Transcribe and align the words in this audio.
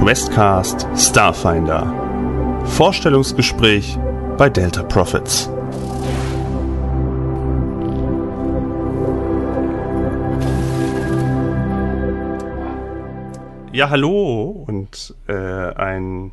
Questcast 0.00 0.88
Starfinder. 0.96 2.64
Vorstellungsgespräch 2.64 3.98
bei 4.38 4.48
Delta 4.48 4.82
Profits. 4.82 5.50
Ja, 13.72 13.90
hallo 13.90 14.64
und 14.66 15.14
äh, 15.28 15.34
ein 15.34 16.32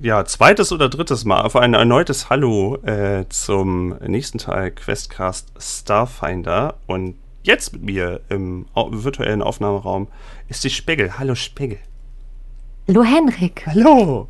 ja, 0.00 0.24
zweites 0.24 0.72
oder 0.72 0.88
drittes 0.88 1.26
Mal, 1.26 1.42
auf 1.42 1.56
ein 1.56 1.74
erneutes 1.74 2.30
Hallo 2.30 2.76
äh, 2.76 3.26
zum 3.28 3.90
nächsten 3.98 4.38
Teil 4.38 4.70
Questcast 4.70 5.52
Starfinder. 5.58 6.76
Und 6.86 7.16
jetzt 7.42 7.74
mit 7.74 7.82
mir 7.82 8.22
im 8.30 8.64
virtuellen 8.74 9.42
Aufnahmeraum 9.42 10.08
ist 10.48 10.64
die 10.64 10.70
Spegel. 10.70 11.18
Hallo 11.18 11.34
Spegel. 11.34 11.76
Hallo 12.90 13.04
Henrik. 13.04 13.64
Hallo. 13.66 14.26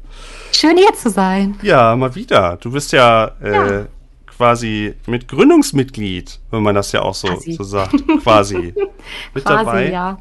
Schön 0.52 0.76
hier 0.76 0.92
zu 0.92 1.08
sein. 1.08 1.58
Ja, 1.62 1.96
mal 1.96 2.14
wieder. 2.14 2.58
Du 2.60 2.70
bist 2.70 2.92
ja, 2.92 3.30
äh, 3.42 3.52
ja. 3.52 3.86
quasi 4.26 4.94
mit 5.06 5.28
Gründungsmitglied, 5.28 6.38
wenn 6.50 6.62
man 6.62 6.74
das 6.74 6.92
ja 6.92 7.00
auch 7.00 7.14
so, 7.14 7.28
so 7.36 7.64
sagt. 7.64 7.94
Quasi. 8.22 8.74
mit 9.34 9.44
quasi, 9.46 9.64
dabei. 9.64 9.90
Ja. 9.90 10.18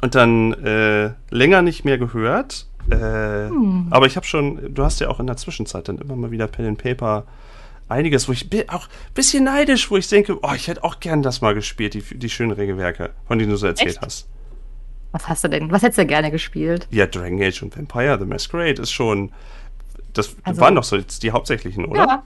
Und 0.00 0.14
dann 0.14 0.54
äh, 0.64 1.10
länger 1.28 1.60
nicht 1.60 1.84
mehr 1.84 1.98
gehört. 1.98 2.68
Äh, 2.90 3.50
hm. 3.50 3.88
Aber 3.90 4.06
ich 4.06 4.16
habe 4.16 4.24
schon, 4.24 4.74
du 4.74 4.82
hast 4.82 5.00
ja 5.00 5.10
auch 5.10 5.20
in 5.20 5.26
der 5.26 5.36
Zwischenzeit 5.36 5.90
dann 5.90 5.98
immer 5.98 6.16
mal 6.16 6.30
wieder 6.30 6.46
Pen 6.46 6.68
and 6.68 6.82
Paper 6.82 7.26
einiges, 7.86 8.28
wo 8.28 8.32
ich 8.32 8.48
bin 8.48 8.66
auch 8.70 8.86
ein 8.86 9.12
bisschen 9.12 9.44
neidisch, 9.44 9.90
wo 9.90 9.98
ich 9.98 10.08
denke, 10.08 10.38
oh, 10.40 10.52
ich 10.56 10.68
hätte 10.68 10.84
auch 10.84 11.00
gern 11.00 11.20
das 11.20 11.42
mal 11.42 11.52
gespielt, 11.52 11.92
die, 11.92 12.18
die 12.18 12.30
schönen 12.30 12.52
Regelwerke, 12.52 13.10
von 13.26 13.38
denen 13.38 13.50
du 13.50 13.58
so 13.58 13.66
erzählt 13.66 13.96
Echt? 13.96 14.00
hast. 14.00 14.28
Was 15.18 15.28
hast 15.28 15.44
du 15.44 15.48
denn? 15.48 15.70
Was 15.70 15.82
hättest 15.82 15.98
du 15.98 16.06
gerne 16.06 16.30
gespielt? 16.30 16.86
Ja, 16.90 17.06
Dragon 17.06 17.42
Age 17.42 17.62
und 17.62 17.76
Vampire 17.76 18.18
the 18.18 18.24
Masquerade 18.24 18.80
ist 18.80 18.92
schon. 18.92 19.32
Das 20.12 20.36
also, 20.44 20.60
waren 20.60 20.74
doch 20.74 20.84
so 20.84 20.98
die 20.98 21.32
hauptsächlichen, 21.32 21.84
oder? 21.84 22.06
Ja. 22.06 22.22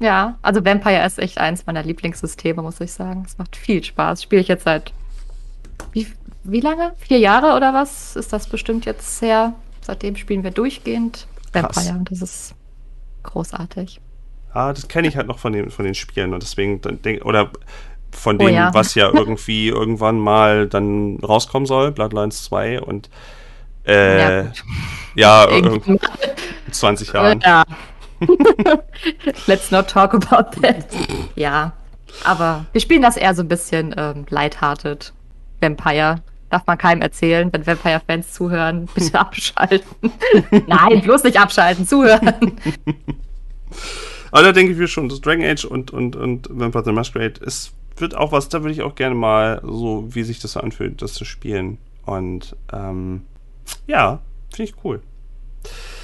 Ja, 0.00 0.38
also 0.42 0.64
Vampire 0.64 1.06
ist 1.06 1.18
echt 1.18 1.38
eins 1.38 1.66
meiner 1.66 1.82
Lieblingssysteme, 1.82 2.60
muss 2.60 2.80
ich 2.80 2.92
sagen. 2.92 3.22
Es 3.26 3.38
macht 3.38 3.54
viel 3.54 3.82
Spaß. 3.82 4.24
Spiele 4.24 4.42
ich 4.42 4.48
jetzt 4.48 4.64
seit 4.64 4.92
wie, 5.92 6.08
wie 6.42 6.60
lange? 6.60 6.92
Vier 6.98 7.18
Jahre 7.18 7.56
oder 7.56 7.72
was? 7.72 8.16
Ist 8.16 8.32
das 8.32 8.48
bestimmt 8.48 8.84
jetzt 8.84 9.22
her? 9.22 9.54
Seitdem 9.80 10.16
spielen 10.16 10.42
wir 10.42 10.50
durchgehend 10.50 11.26
Vampire 11.52 11.94
und 11.94 12.10
das 12.10 12.22
ist 12.22 12.54
großartig. 13.22 14.00
Ah, 14.52 14.72
das 14.72 14.88
kenne 14.88 15.08
ich 15.08 15.16
halt 15.16 15.26
noch 15.26 15.38
von 15.38 15.52
den, 15.52 15.70
von 15.70 15.84
den 15.84 15.94
Spielen 15.94 16.34
und 16.34 16.42
deswegen 16.42 16.80
denk, 16.80 17.24
oder 17.24 17.50
von 18.14 18.38
dem, 18.38 18.46
oh 18.46 18.50
ja. 18.50 18.74
was 18.74 18.94
ja 18.94 19.10
irgendwie 19.12 19.68
irgendwann 19.68 20.18
mal 20.18 20.66
dann 20.68 21.18
rauskommen 21.20 21.66
soll, 21.66 21.92
Bloodlines 21.92 22.44
2 22.44 22.80
und 22.80 23.10
äh, 23.86 24.44
ja, 24.44 24.52
ja 25.14 25.44
in 25.48 25.98
20 26.70 27.12
Jahren. 27.12 27.40
Ja. 27.40 27.64
Let's 29.46 29.70
not 29.70 29.88
talk 29.88 30.14
about 30.14 30.60
that. 30.62 30.86
Ja, 31.34 31.72
aber 32.24 32.64
wir 32.72 32.80
spielen 32.80 33.02
das 33.02 33.16
eher 33.16 33.34
so 33.34 33.42
ein 33.42 33.48
bisschen 33.48 33.94
ähm, 33.96 34.24
lighthearted. 34.30 35.12
Vampire. 35.60 36.22
Darf 36.50 36.66
man 36.66 36.78
keinem 36.78 37.02
erzählen, 37.02 37.52
wenn 37.52 37.66
Vampire-Fans 37.66 38.32
zuhören, 38.32 38.88
bitte 38.94 39.18
abschalten. 39.18 40.12
Nein, 40.66 41.00
bloß 41.02 41.24
nicht 41.24 41.40
abschalten, 41.40 41.86
zuhören. 41.86 42.52
Aber 44.30 44.42
da 44.42 44.52
denke 44.52 44.72
ich 44.72 44.78
mir 44.78 44.86
schon, 44.86 45.08
das 45.08 45.20
Dragon 45.20 45.44
Age 45.44 45.64
und, 45.64 45.90
und, 45.90 46.14
und 46.16 46.48
Vampire 46.50 46.84
the 46.84 46.92
Masquerade 46.92 47.40
ist 47.40 47.72
wird 47.96 48.14
auch 48.14 48.32
was, 48.32 48.48
da 48.48 48.62
würde 48.62 48.72
ich 48.72 48.82
auch 48.82 48.94
gerne 48.94 49.14
mal 49.14 49.60
so, 49.64 50.14
wie 50.14 50.22
sich 50.22 50.40
das 50.40 50.52
so 50.52 50.60
anfühlt, 50.60 51.02
das 51.02 51.14
zu 51.14 51.24
spielen. 51.24 51.78
Und 52.04 52.56
ähm, 52.72 53.22
ja, 53.86 54.20
finde 54.50 54.70
ich 54.70 54.84
cool. 54.84 55.02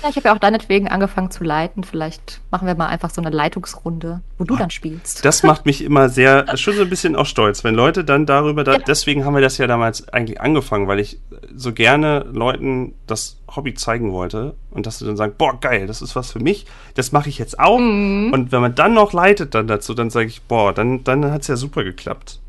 Ja, 0.03 0.09
ich 0.09 0.17
habe 0.17 0.29
ja 0.29 0.35
auch 0.35 0.39
deinetwegen 0.39 0.89
angefangen 0.89 1.31
zu 1.31 1.45
leiten. 1.45 1.85
Vielleicht 1.85 2.41
machen 2.51 2.67
wir 2.67 2.75
mal 2.75 2.87
einfach 2.87 3.11
so 3.11 3.21
eine 3.21 3.31
Leitungsrunde, 3.31 4.21
wo 4.39 4.45
du 4.45 4.55
oh, 4.55 4.57
dann 4.57 4.71
spielst. 4.71 5.25
Das 5.25 5.43
macht 5.43 5.67
mich 5.67 5.85
immer 5.85 6.09
sehr, 6.09 6.57
schon 6.57 6.75
so 6.75 6.83
ein 6.83 6.91
bisschen 6.91 7.17
auch 7.17 7.27
stolz, 7.27 7.65
wenn 7.65 7.75
Leute 7.75 8.05
dann 8.05 8.25
darüber, 8.25 8.65
da, 8.65 8.73
ja. 8.75 8.79
deswegen 8.79 9.25
haben 9.25 9.35
wir 9.35 9.43
das 9.43 9.59
ja 9.59 9.67
damals 9.67 10.09
eigentlich 10.09 10.41
angefangen, 10.41 10.89
weil 10.89 11.01
ich 11.01 11.21
so 11.55 11.73
gerne 11.73 12.27
Leuten 12.33 12.95
das 13.07 13.39
Hobby 13.55 13.75
zeigen 13.75 14.13
wollte 14.13 14.55
und 14.71 14.87
dass 14.87 14.99
sie 14.99 15.07
dann 15.07 15.17
sagen, 15.17 15.35
boah, 15.37 15.59
geil, 15.61 15.87
das 15.87 16.03
ist 16.03 16.17
was 16.17 16.33
für 16.33 16.41
mich, 16.41 16.67
das 16.95 17.13
mache 17.13 17.29
ich 17.29 17.39
jetzt 17.39 17.59
auch. 17.59 17.79
Mhm. 17.79 18.31
Und 18.33 18.53
wenn 18.53 18.61
man 18.61 18.75
dann 18.75 18.95
noch 18.95 19.13
leitet 19.13 19.55
dann 19.55 19.67
dazu, 19.67 19.93
dann 19.95 20.11
sage 20.11 20.27
ich, 20.27 20.43
boah, 20.43 20.73
dann, 20.73 21.05
dann 21.05 21.31
hat 21.31 21.43
es 21.43 21.49
ja 21.49 21.57
super 21.57 21.85
geklappt. 21.85 22.41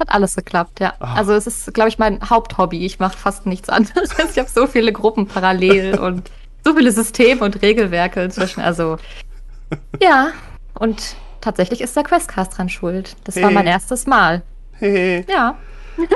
Hat 0.00 0.08
alles 0.08 0.34
geklappt, 0.34 0.80
ja. 0.80 0.94
Oh. 0.98 1.04
Also 1.04 1.34
es 1.34 1.46
ist, 1.46 1.74
glaube 1.74 1.90
ich, 1.90 1.98
mein 1.98 2.30
Haupthobby. 2.30 2.86
Ich 2.86 2.98
mache 2.98 3.18
fast 3.18 3.44
nichts 3.44 3.68
anderes. 3.68 4.10
Ich 4.30 4.38
habe 4.38 4.48
so 4.48 4.66
viele 4.66 4.92
Gruppen 4.92 5.26
parallel 5.26 5.98
und 5.98 6.30
so 6.64 6.74
viele 6.74 6.92
Systeme 6.92 7.44
und 7.44 7.62
Regelwerke 7.62 8.22
inzwischen. 8.22 8.60
Also, 8.60 8.98
ja. 10.00 10.30
Und 10.74 11.16
tatsächlich 11.40 11.80
ist 11.80 11.96
der 11.96 12.04
Questcast 12.04 12.56
dran 12.56 12.68
schuld. 12.68 13.16
Das 13.24 13.36
hey. 13.36 13.44
war 13.44 13.50
mein 13.50 13.66
erstes 13.66 14.06
Mal. 14.06 14.42
Hey. 14.72 15.24
Ja. 15.28 15.56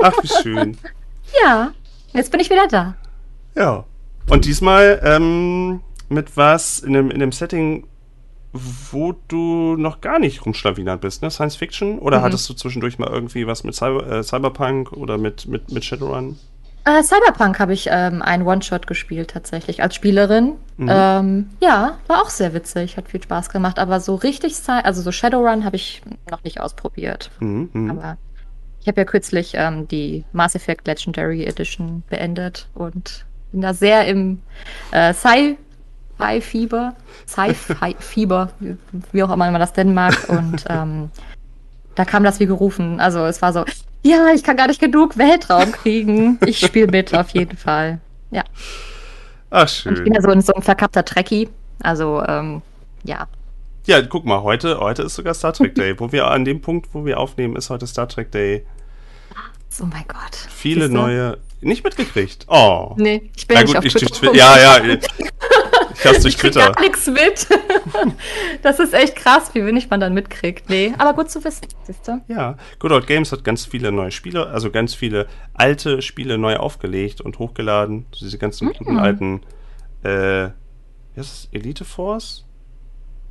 Ach, 0.03 0.13
wie 0.23 0.43
schön. 0.43 0.79
ja. 1.45 1.73
Jetzt 2.13 2.31
bin 2.31 2.41
ich 2.41 2.51
wieder 2.51 2.69
da. 2.69 2.95
Ja. 3.55 3.85
Und 4.31 4.45
diesmal 4.45 5.01
ähm, 5.05 5.81
mit 6.09 6.37
was 6.37 6.79
in 6.79 6.93
dem, 6.93 7.11
in 7.11 7.21
dem 7.21 7.33
Setting, 7.33 7.87
wo 8.53 9.15
du 9.29 9.77
noch 9.77 10.01
gar 10.01 10.19
nicht 10.19 10.47
rumschlawinert 10.47 11.01
bist, 11.01 11.23
ne? 11.23 11.31
Science 11.31 11.57
Fiction? 11.57 11.99
Oder 11.99 12.21
mhm. 12.21 12.23
hattest 12.23 12.49
du 12.49 12.55
zwischendurch 12.55 12.99
mal 12.99 13.11
irgendwie 13.11 13.47
was 13.47 13.65
mit 13.65 13.75
Cyber, 13.75 14.07
äh, 14.07 14.23
Cyberpunk 14.23 14.93
oder 14.93 15.19
mit, 15.19 15.47
mit, 15.47 15.71
mit 15.73 15.85
Shadowrun? 15.85 16.39
Äh, 16.85 17.03
Cyberpunk 17.03 17.59
habe 17.61 17.73
ich 17.73 17.89
ähm, 17.91 18.21
einen 18.21 18.47
One-Shot 18.47 18.87
gespielt 18.87 19.31
tatsächlich 19.31 19.83
als 19.83 19.95
Spielerin. 19.95 20.55
Mhm. 20.77 20.89
Ähm, 20.91 21.51
ja, 21.61 21.99
war 22.09 22.23
auch 22.23 22.29
sehr 22.29 22.53
witzig, 22.53 22.99
hat 22.99 23.09
viel 23.09 23.23
Spaß 23.23 23.49
gemacht. 23.49 23.79
Aber 23.79 24.01
so 24.01 24.15
richtig, 24.15 24.55
also 24.67 25.01
so 25.01 25.11
Shadowrun 25.11 25.65
habe 25.65 25.77
ich 25.77 26.03
noch 26.31 26.45
nicht 26.45 26.61
ausprobiert. 26.61 27.31
Mhm, 27.41 27.71
mhm. 27.73 27.91
Aber 27.91 28.19
ich 28.83 28.89
habe 28.89 29.01
ja 29.01 29.07
kürzlich 29.07 29.53
ähm, 29.55 29.89
die 29.89 30.25
Mass 30.33 30.55
Effect 30.55 30.87
Legendary 30.87 31.45
Edition 31.45 32.03
beendet 32.11 32.69
und 32.75 33.25
bin 33.51 33.63
da 33.63 33.73
sehr 33.73 34.07
im 34.07 34.43
äh, 34.91 35.15
Sci-Fi-Fieber, 35.15 36.95
Sci-Fi-Fieber, 37.27 38.51
wie 39.13 39.23
auch 39.23 39.31
immer 39.31 39.51
man 39.51 39.61
das 39.61 39.73
denn 39.73 39.95
mag. 39.95 40.29
Und 40.29 40.67
ähm, 40.69 41.11
da 41.95 42.05
kam 42.05 42.25
das 42.25 42.41
wie 42.41 42.47
gerufen. 42.47 43.01
Also 43.01 43.25
es 43.27 43.43
war 43.43 43.53
so, 43.53 43.65
ja, 44.03 44.29
ich 44.35 44.43
kann 44.43 44.57
gar 44.57 44.69
nicht 44.69 44.81
genug 44.81 45.17
Weltraum 45.17 45.73
kriegen. 45.73 46.39
Ich 46.47 46.59
spiele 46.61 46.89
mit, 46.89 47.15
auf 47.15 47.31
jeden 47.31 47.57
Fall. 47.57 48.01
Ja. 48.31 48.45
Ach, 49.51 49.69
schön. 49.69 49.91
Und 49.93 49.99
ich 49.99 50.05
bin 50.05 50.15
ja 50.15 50.21
so 50.21 50.29
ein, 50.29 50.41
so 50.41 50.53
ein 50.55 50.63
verkappter 50.63 51.05
Trekkie. 51.05 51.49
Also, 51.83 52.23
ähm, 52.27 52.63
ja. 53.05 53.29
Ja, 53.87 54.03
guck 54.03 54.25
mal, 54.25 54.43
heute, 54.43 54.81
heute 54.81 55.03
ist 55.03 55.15
sogar 55.15 55.35
Star 55.35 55.53
Trek 55.53 55.75
Day. 55.75 55.99
wo 55.99 56.11
wir 56.11 56.29
an 56.29 56.45
dem 56.45 56.61
Punkt, 56.61 56.89
wo 56.93 57.05
wir 57.05 57.19
aufnehmen, 57.19 57.55
ist 57.57 57.71
heute 57.71 57.87
Star 57.87 58.09
Trek 58.09 58.33
Day. 58.33 58.65
Oh 59.81 59.87
mein 59.87 60.05
Gott. 60.07 60.37
Viele 60.51 60.89
neue. 60.89 61.39
Nicht 61.61 61.83
mitgekriegt. 61.83 62.47
Oh. 62.49 62.95
Nee, 62.97 63.31
ich 63.37 63.47
bin 63.47 63.57
ja, 63.57 63.63
nicht 63.65 63.75
gut, 63.75 63.87
auf 63.87 64.19
Twitter. 64.19 64.35
Ja, 64.35 64.59
ja. 64.59 64.79
Ich 66.05 66.11
hab's 66.11 66.23
durch 66.23 66.37
Twitter. 66.37 66.71
gar 66.73 66.81
nichts 66.81 67.07
mit. 67.07 67.47
Das 68.63 68.79
ist 68.79 68.95
echt 68.95 69.17
krass, 69.17 69.51
wie 69.55 69.65
wenig 69.65 69.91
man 69.91 70.01
dann 70.01 70.15
mitkriegt. 70.15 70.69
Nee, 70.69 70.95
aber 70.99 71.15
gut 71.15 71.31
zu 71.31 71.45
wissen, 71.45 71.67
siehst 71.85 72.07
du? 72.09 72.23
Ja, 72.29 72.57
Good 72.79 72.93
Old 72.93 73.07
Games 73.07 73.33
hat 73.33 73.45
ganz 73.45 73.67
viele 73.67 73.93
neue 73.93 74.11
Spiele, 74.11 74.47
also 74.47 74.71
ganz 74.71 74.95
viele 74.95 75.27
alte 75.53 76.03
Spiele 76.03 76.39
neu 76.39 76.57
aufgelegt 76.57 77.21
und 77.21 77.39
hochgeladen. 77.39 78.07
So 78.13 78.25
diese 78.25 78.39
ganzen 78.39 78.69
mhm. 78.69 78.73
guten 78.73 78.99
alten, 78.99 79.41
äh, 80.03 80.49
wie 81.15 81.21
heißt 81.21 81.31
das? 81.31 81.49
Elite 81.53 81.85
Force? 81.85 82.45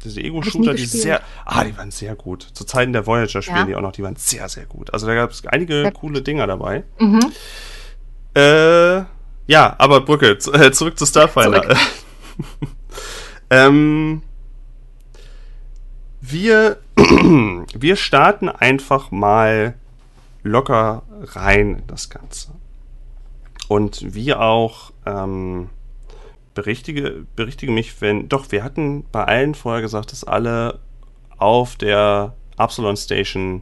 Diese 0.03 0.21
Ego-Shooter, 0.21 0.73
die 0.73 0.85
sehr, 0.85 1.21
ah, 1.45 1.63
die 1.63 1.77
waren 1.77 1.91
sehr 1.91 2.15
gut. 2.15 2.43
Zu 2.53 2.65
Zeiten 2.65 2.93
der 2.93 3.07
Voyager 3.07 3.41
spielen 3.41 3.57
ja. 3.59 3.65
die 3.65 3.75
auch 3.75 3.81
noch, 3.81 3.93
die 3.93 4.03
waren 4.03 4.17
sehr, 4.17 4.49
sehr 4.49 4.65
gut. 4.65 4.93
Also 4.93 5.07
da 5.07 5.15
gab 5.15 5.31
es 5.31 5.45
einige 5.47 5.83
ja. 5.83 5.91
coole 5.91 6.21
Dinger 6.21 6.45
dabei. 6.45 6.83
Mhm. 6.99 7.31
Äh, 8.35 9.03
ja, 9.47 9.75
aber 9.77 10.01
Brücke, 10.01 10.31
äh, 10.31 10.71
zurück 10.71 10.97
zu 10.97 11.05
Starfinder. 11.05 11.63
Zurück. 11.63 11.77
ähm, 13.49 14.21
wir, 16.21 16.77
wir 16.97 17.95
starten 17.95 18.49
einfach 18.49 19.11
mal 19.11 19.75
locker 20.43 21.03
rein 21.21 21.79
in 21.79 21.87
das 21.87 22.09
Ganze. 22.09 22.51
Und 23.67 24.13
wie 24.13 24.33
auch, 24.33 24.91
ähm, 25.05 25.69
berichtige, 26.53 27.25
berichtige 27.35 27.71
mich, 27.71 27.99
wenn, 28.01 28.29
doch, 28.29 28.51
wir 28.51 28.63
hatten 28.63 29.05
bei 29.11 29.23
allen 29.23 29.55
vorher 29.55 29.81
gesagt, 29.81 30.11
dass 30.11 30.23
alle 30.23 30.79
auf 31.37 31.75
der 31.75 32.35
Absalon 32.57 32.97
Station 32.97 33.61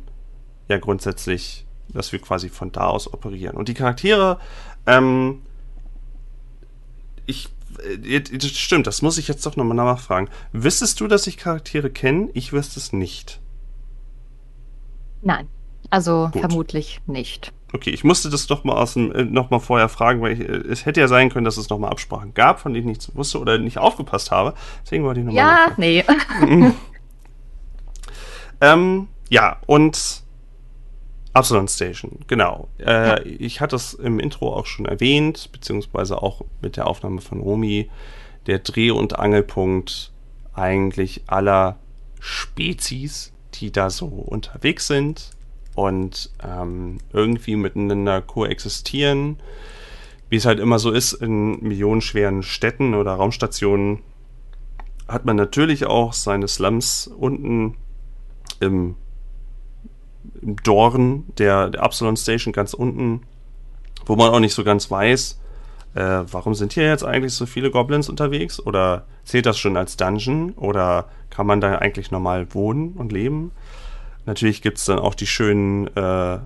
ja 0.68 0.77
grundsätzlich, 0.77 1.65
dass 1.89 2.12
wir 2.12 2.19
quasi 2.19 2.50
von 2.50 2.71
da 2.71 2.88
aus 2.88 3.12
operieren. 3.12 3.56
Und 3.56 3.69
die 3.69 3.73
Charaktere, 3.73 4.39
ähm, 4.85 5.41
ich 7.25 7.50
stimmt, 8.41 8.88
das 8.88 9.01
muss 9.01 9.18
ich 9.18 9.27
jetzt 9.27 9.45
doch 9.45 9.56
nochmal 9.56 9.77
nachfragen. 9.77 10.29
Wüsstest 10.51 11.00
du, 11.00 11.07
dass 11.07 11.27
ich 11.27 11.38
Charaktere 11.38 11.89
kenne? 11.89 12.29
Ich 12.33 12.53
wüsste 12.53 12.79
es 12.79 12.94
nicht. 12.94 13.39
Nein, 15.21 15.47
also 15.89 16.29
Gut. 16.31 16.41
vermutlich 16.41 17.00
nicht. 17.06 17.53
Okay, 17.73 17.91
ich 17.91 18.03
musste 18.03 18.29
das 18.29 18.47
doch 18.47 18.63
mal 18.63 18.75
aus 18.75 18.94
dem, 18.94 19.12
äh, 19.13 19.23
noch 19.23 19.50
mal 19.50 19.59
vorher 19.59 19.88
fragen, 19.88 20.21
weil 20.21 20.33
ich, 20.33 20.41
äh, 20.41 20.51
es 20.69 20.85
hätte 20.85 21.00
ja 21.00 21.07
sein 21.07 21.29
können, 21.29 21.45
dass 21.45 21.57
es 21.57 21.69
noch 21.69 21.79
mal 21.79 21.89
Absprachen 21.89 22.33
gab, 22.33 22.59
von 22.59 22.73
denen 22.73 22.88
ich 22.88 22.97
nichts 22.97 23.15
wusste 23.15 23.39
oder 23.39 23.57
nicht 23.57 23.77
aufgepasst 23.77 24.31
habe. 24.31 24.53
Deswegen 24.83 25.03
wollte 25.06 25.21
ich 25.21 25.25
noch 25.25 25.33
ja, 25.33 25.69
mal. 25.77 25.94
Ja, 25.94 26.06
nee. 26.56 26.71
ähm, 28.62 29.07
ja, 29.29 29.57
und 29.68 30.23
Absalon 31.33 31.68
Station, 31.68 32.19
genau. 32.28 32.68
Äh, 32.80 32.86
ja. 32.86 33.22
Ich 33.24 33.62
hatte 33.62 33.75
es 33.75 33.94
im 33.94 34.19
Intro 34.19 34.54
auch 34.54 34.66
schon 34.66 34.86
erwähnt, 34.86 35.50
beziehungsweise 35.51 36.22
auch 36.22 36.44
mit 36.62 36.75
der 36.75 36.88
Aufnahme 36.88 37.22
von 37.22 37.39
Romy. 37.39 37.89
Der 38.48 38.60
Dreh- 38.60 38.92
und 38.92 39.19
Angelpunkt 39.19 40.12
eigentlich 40.54 41.24
aller 41.28 41.78
Spezies, 42.19 43.31
die 43.54 43.72
da 43.72 43.89
so 43.89 44.07
unterwegs 44.07 44.88
sind 44.88 45.31
und 45.75 46.31
ähm, 46.44 46.98
irgendwie 47.13 47.56
miteinander 47.56 48.22
koexistieren. 48.22 49.38
Wie 50.30 50.38
es 50.38 50.45
halt 50.45 50.60
immer 50.60 50.80
so 50.80 50.92
ist 50.92 51.13
in 51.13 51.62
millionenschweren 51.62 52.44
Städten 52.44 52.94
oder 52.94 53.13
Raumstationen, 53.13 54.00
hat 55.07 55.25
man 55.25 55.36
natürlich 55.36 55.86
auch 55.86 56.13
seine 56.13 56.48
Slums 56.48 57.07
unten 57.07 57.75
im 58.60 58.95
im 60.41 60.55
Dorn 60.57 61.25
der, 61.38 61.69
der 61.69 61.83
Absalon 61.83 62.17
Station 62.17 62.53
ganz 62.53 62.73
unten, 62.73 63.21
wo 64.05 64.15
man 64.15 64.29
auch 64.29 64.39
nicht 64.39 64.53
so 64.53 64.63
ganz 64.63 64.89
weiß, 64.89 65.39
äh, 65.93 66.23
warum 66.31 66.55
sind 66.55 66.73
hier 66.73 66.88
jetzt 66.88 67.03
eigentlich 67.03 67.33
so 67.33 67.45
viele 67.45 67.69
Goblins 67.69 68.09
unterwegs? 68.09 68.59
Oder 68.59 69.05
zählt 69.25 69.45
das 69.45 69.59
schon 69.59 69.77
als 69.77 69.97
Dungeon? 69.97 70.51
Oder 70.53 71.09
kann 71.29 71.45
man 71.45 71.61
da 71.61 71.77
eigentlich 71.77 72.11
normal 72.11 72.53
wohnen 72.53 72.93
und 72.93 73.11
leben? 73.11 73.51
Natürlich 74.25 74.61
gibt 74.61 74.77
es 74.77 74.85
dann 74.85 74.99
auch 74.99 75.15
die 75.15 75.27
schönen, 75.27 75.88
äh, 75.95 76.39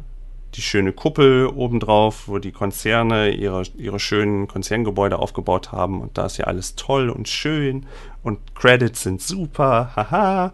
die 0.55 0.61
schöne 0.61 0.93
Kuppel 0.93 1.47
obendrauf, 1.47 2.27
wo 2.27 2.39
die 2.39 2.53
Konzerne 2.53 3.29
ihre, 3.31 3.63
ihre 3.77 3.99
schönen 3.99 4.47
Konzerngebäude 4.47 5.19
aufgebaut 5.19 5.73
haben 5.73 6.01
und 6.01 6.17
da 6.17 6.25
ist 6.25 6.37
ja 6.37 6.45
alles 6.45 6.75
toll 6.75 7.09
und 7.09 7.27
schön 7.27 7.85
und 8.23 8.55
Credits 8.55 9.03
sind 9.03 9.21
super, 9.21 9.91
haha. 9.95 10.53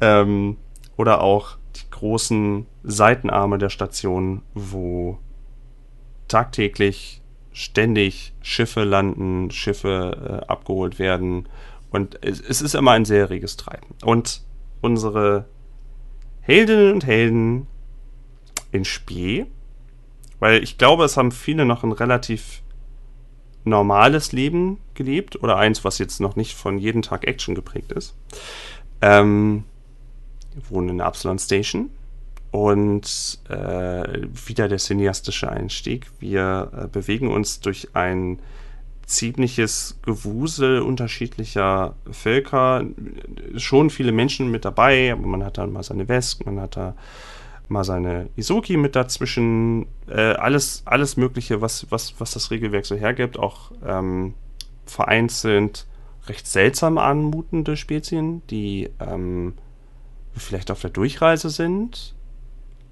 Ähm, 0.00 0.56
oder 0.96 1.20
auch 1.20 1.58
großen 1.96 2.66
Seitenarme 2.82 3.56
der 3.56 3.70
Station, 3.70 4.42
wo 4.52 5.18
tagtäglich 6.28 7.22
ständig 7.52 8.34
Schiffe 8.42 8.84
landen, 8.84 9.50
Schiffe 9.50 10.42
äh, 10.44 10.46
abgeholt 10.46 10.98
werden. 10.98 11.48
Und 11.90 12.22
es, 12.22 12.40
es, 12.40 12.60
ist 12.60 12.74
immer 12.74 12.90
ein 12.90 13.06
sehr 13.06 13.30
reges 13.30 13.56
Treiben. 13.56 13.94
Und 14.04 14.42
unsere 14.82 15.46
Heldinnen 16.42 16.92
und 16.92 17.06
Helden 17.06 17.66
in 18.72 18.84
Spee, 18.84 19.46
weil 20.38 20.62
ich 20.62 20.76
glaube, 20.76 21.04
es 21.04 21.16
haben 21.16 21.32
viele 21.32 21.64
noch 21.64 21.82
ein 21.82 21.92
relativ 21.92 22.62
normales 23.64 24.32
Leben 24.32 24.78
gelebt 24.92 25.42
oder 25.42 25.56
eins, 25.56 25.82
was 25.82 25.98
jetzt 25.98 26.20
noch 26.20 26.36
nicht 26.36 26.54
von 26.54 26.76
jeden 26.76 27.00
Tag 27.00 27.26
Action 27.26 27.54
geprägt 27.54 27.90
ist. 27.92 28.14
Ähm, 29.00 29.64
wohnen 30.68 30.90
in 30.90 30.98
der 30.98 31.06
Absalon 31.06 31.38
Station 31.38 31.90
und 32.50 33.38
äh, 33.48 34.22
wieder 34.46 34.68
der 34.68 34.78
cineastische 34.78 35.50
Einstieg. 35.50 36.10
Wir 36.20 36.70
äh, 36.74 36.86
bewegen 36.88 37.30
uns 37.30 37.60
durch 37.60 37.88
ein 37.94 38.38
ziemliches 39.06 39.98
Gewusel 40.02 40.80
unterschiedlicher 40.80 41.94
Völker. 42.10 42.84
Schon 43.56 43.90
viele 43.90 44.12
Menschen 44.12 44.50
mit 44.50 44.64
dabei, 44.64 45.12
aber 45.12 45.26
man 45.26 45.44
hat 45.44 45.58
dann 45.58 45.72
mal 45.72 45.82
seine 45.82 46.08
West, 46.08 46.44
man 46.44 46.60
hat 46.60 46.76
da 46.76 46.94
mal 47.68 47.84
seine 47.84 48.28
Isoki 48.36 48.76
mit 48.76 48.96
dazwischen. 48.96 49.86
Äh, 50.08 50.32
alles, 50.34 50.82
alles 50.84 51.16
Mögliche, 51.16 51.60
was, 51.60 51.86
was, 51.90 52.14
was 52.18 52.32
das 52.32 52.50
Regelwerk 52.50 52.86
so 52.86 52.96
hergibt. 52.96 53.38
Auch 53.38 53.70
ähm, 53.84 54.34
vereinzelt 54.86 55.86
recht 56.26 56.46
seltsam 56.46 56.98
anmutende 56.98 57.76
Spezien, 57.76 58.42
die 58.48 58.90
ähm, 58.98 59.54
vielleicht 60.40 60.70
auf 60.70 60.80
der 60.80 60.90
Durchreise 60.90 61.50
sind. 61.50 62.14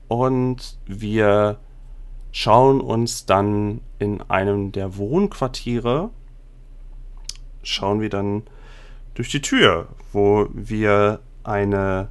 Und 0.08 0.78
wir 0.86 1.58
schauen 2.32 2.80
uns 2.80 3.26
dann 3.26 3.80
in 3.98 4.20
einem 4.22 4.72
der 4.72 4.96
Wohnquartiere, 4.96 6.10
schauen 7.62 8.00
wir 8.00 8.10
dann 8.10 8.42
durch 9.14 9.30
die 9.30 9.40
Tür, 9.40 9.88
wo 10.12 10.48
wir 10.52 11.20
eine 11.44 12.08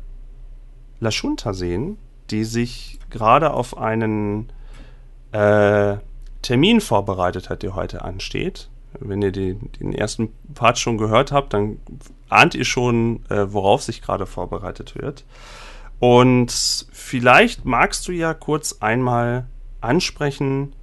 Lashunta 1.00 1.53
sehen, 1.53 1.97
die 2.31 2.45
sich 2.45 3.00
gerade 3.09 3.53
auf 3.53 3.77
einen 3.77 4.51
äh, 5.31 5.97
Termin 6.41 6.81
vorbereitet 6.81 7.50
hat, 7.50 7.63
der 7.63 7.75
heute 7.75 8.03
ansteht. 8.03 8.69
Wenn 8.99 9.21
ihr 9.21 9.31
den, 9.31 9.71
den, 9.79 9.93
ersten 9.93 10.29
Part 10.53 10.79
schon 10.79 10.97
gehört 10.97 11.31
habt, 11.31 11.53
dann 11.53 11.77
ahnt 12.29 12.55
ihr 12.55 12.65
schon, 12.65 13.25
äh, 13.29 13.51
worauf 13.51 13.81
sich 13.81 14.01
gerade 14.01 14.25
vorbereitet 14.25 14.95
wird. 14.95 15.25
Und 15.99 16.51
vielleicht 16.91 17.65
magst 17.65 18.07
du 18.07 18.11
ja 18.11 18.33
kurz 18.33 18.77
einmal 18.81 19.45
ansprechen, 19.81 20.73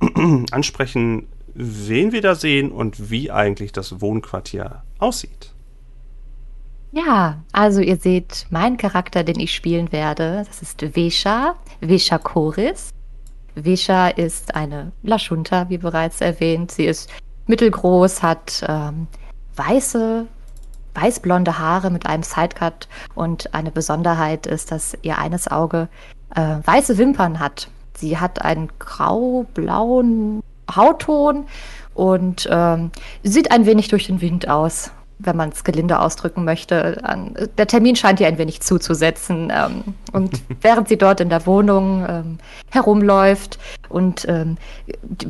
ansprechen, 0.50 1.28
wen 1.54 2.12
wir 2.12 2.22
da 2.22 2.34
sehen 2.34 2.72
und 2.72 3.10
wie 3.10 3.30
eigentlich 3.30 3.72
das 3.72 4.00
Wohnquartier 4.00 4.82
aussieht. 4.98 5.52
Ja, 6.92 7.44
also 7.52 7.80
ihr 7.80 7.96
seht 7.96 8.46
meinen 8.50 8.76
Charakter, 8.76 9.22
den 9.22 9.38
ich 9.38 9.54
spielen 9.54 9.92
werde. 9.92 10.44
Das 10.46 10.62
ist 10.62 10.80
Vesha, 10.80 11.54
Vesha 11.80 12.18
Choris. 12.18 12.90
Vesha 13.54 14.08
ist 14.08 14.54
eine 14.54 14.92
Lashunta, 15.02 15.68
wie 15.68 15.78
bereits 15.78 16.20
erwähnt. 16.20 16.72
Sie 16.72 16.86
ist 16.86 17.10
mittelgroß, 17.50 18.22
hat 18.22 18.64
ähm, 18.66 19.06
weiße, 19.56 20.26
weißblonde 20.94 21.58
Haare 21.58 21.90
mit 21.90 22.06
einem 22.06 22.22
Sidecut 22.22 22.88
und 23.14 23.52
eine 23.54 23.70
Besonderheit 23.70 24.46
ist, 24.46 24.72
dass 24.72 24.96
ihr 25.02 25.18
eines 25.18 25.48
Auge 25.48 25.88
äh, 26.34 26.56
weiße 26.64 26.96
Wimpern 26.96 27.38
hat. 27.38 27.68
Sie 27.94 28.18
hat 28.18 28.42
einen 28.42 28.70
grau-blauen 28.78 30.42
Hautton 30.74 31.46
und 31.94 32.48
ähm, 32.50 32.90
sieht 33.22 33.50
ein 33.50 33.66
wenig 33.66 33.88
durch 33.88 34.06
den 34.06 34.20
Wind 34.20 34.48
aus 34.48 34.92
wenn 35.22 35.36
man 35.36 35.50
es 35.50 35.64
gelinde 35.64 36.00
ausdrücken 36.00 36.44
möchte. 36.44 37.00
Der 37.58 37.66
Termin 37.66 37.96
scheint 37.96 38.20
ihr 38.20 38.26
ein 38.26 38.38
wenig 38.38 38.60
zuzusetzen. 38.60 39.52
Ähm, 39.54 39.94
und 40.12 40.42
während 40.60 40.88
sie 40.88 40.98
dort 40.98 41.20
in 41.20 41.28
der 41.28 41.46
Wohnung 41.46 42.06
ähm, 42.08 42.38
herumläuft 42.70 43.58
und 43.88 44.26
ähm, 44.28 44.56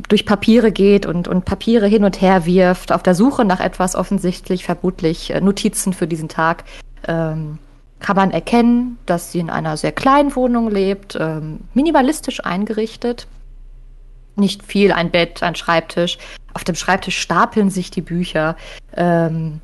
durch 0.09 0.25
Papiere 0.25 0.71
geht 0.71 1.05
und, 1.05 1.27
und 1.27 1.45
Papiere 1.45 1.87
hin 1.87 2.03
und 2.03 2.21
her 2.21 2.45
wirft, 2.45 2.91
auf 2.91 3.03
der 3.03 3.15
Suche 3.15 3.45
nach 3.45 3.59
etwas 3.59 3.95
offensichtlich, 3.95 4.65
vermutlich 4.65 5.31
äh, 5.31 5.41
Notizen 5.41 5.93
für 5.93 6.07
diesen 6.07 6.29
Tag, 6.29 6.63
ähm, 7.07 7.57
kann 7.99 8.15
man 8.15 8.31
erkennen, 8.31 8.97
dass 9.05 9.31
sie 9.31 9.39
in 9.39 9.49
einer 9.49 9.77
sehr 9.77 9.91
kleinen 9.91 10.35
Wohnung 10.35 10.69
lebt, 10.69 11.17
ähm, 11.19 11.61
minimalistisch 11.73 12.43
eingerichtet. 12.43 13.27
Nicht 14.35 14.63
viel, 14.63 14.91
ein 14.91 15.11
Bett, 15.11 15.43
ein 15.43 15.55
Schreibtisch. 15.55 16.17
Auf 16.53 16.63
dem 16.63 16.75
Schreibtisch 16.75 17.17
stapeln 17.17 17.69
sich 17.69 17.91
die 17.91 18.01
Bücher. 18.01 18.55
Ähm, 18.95 19.61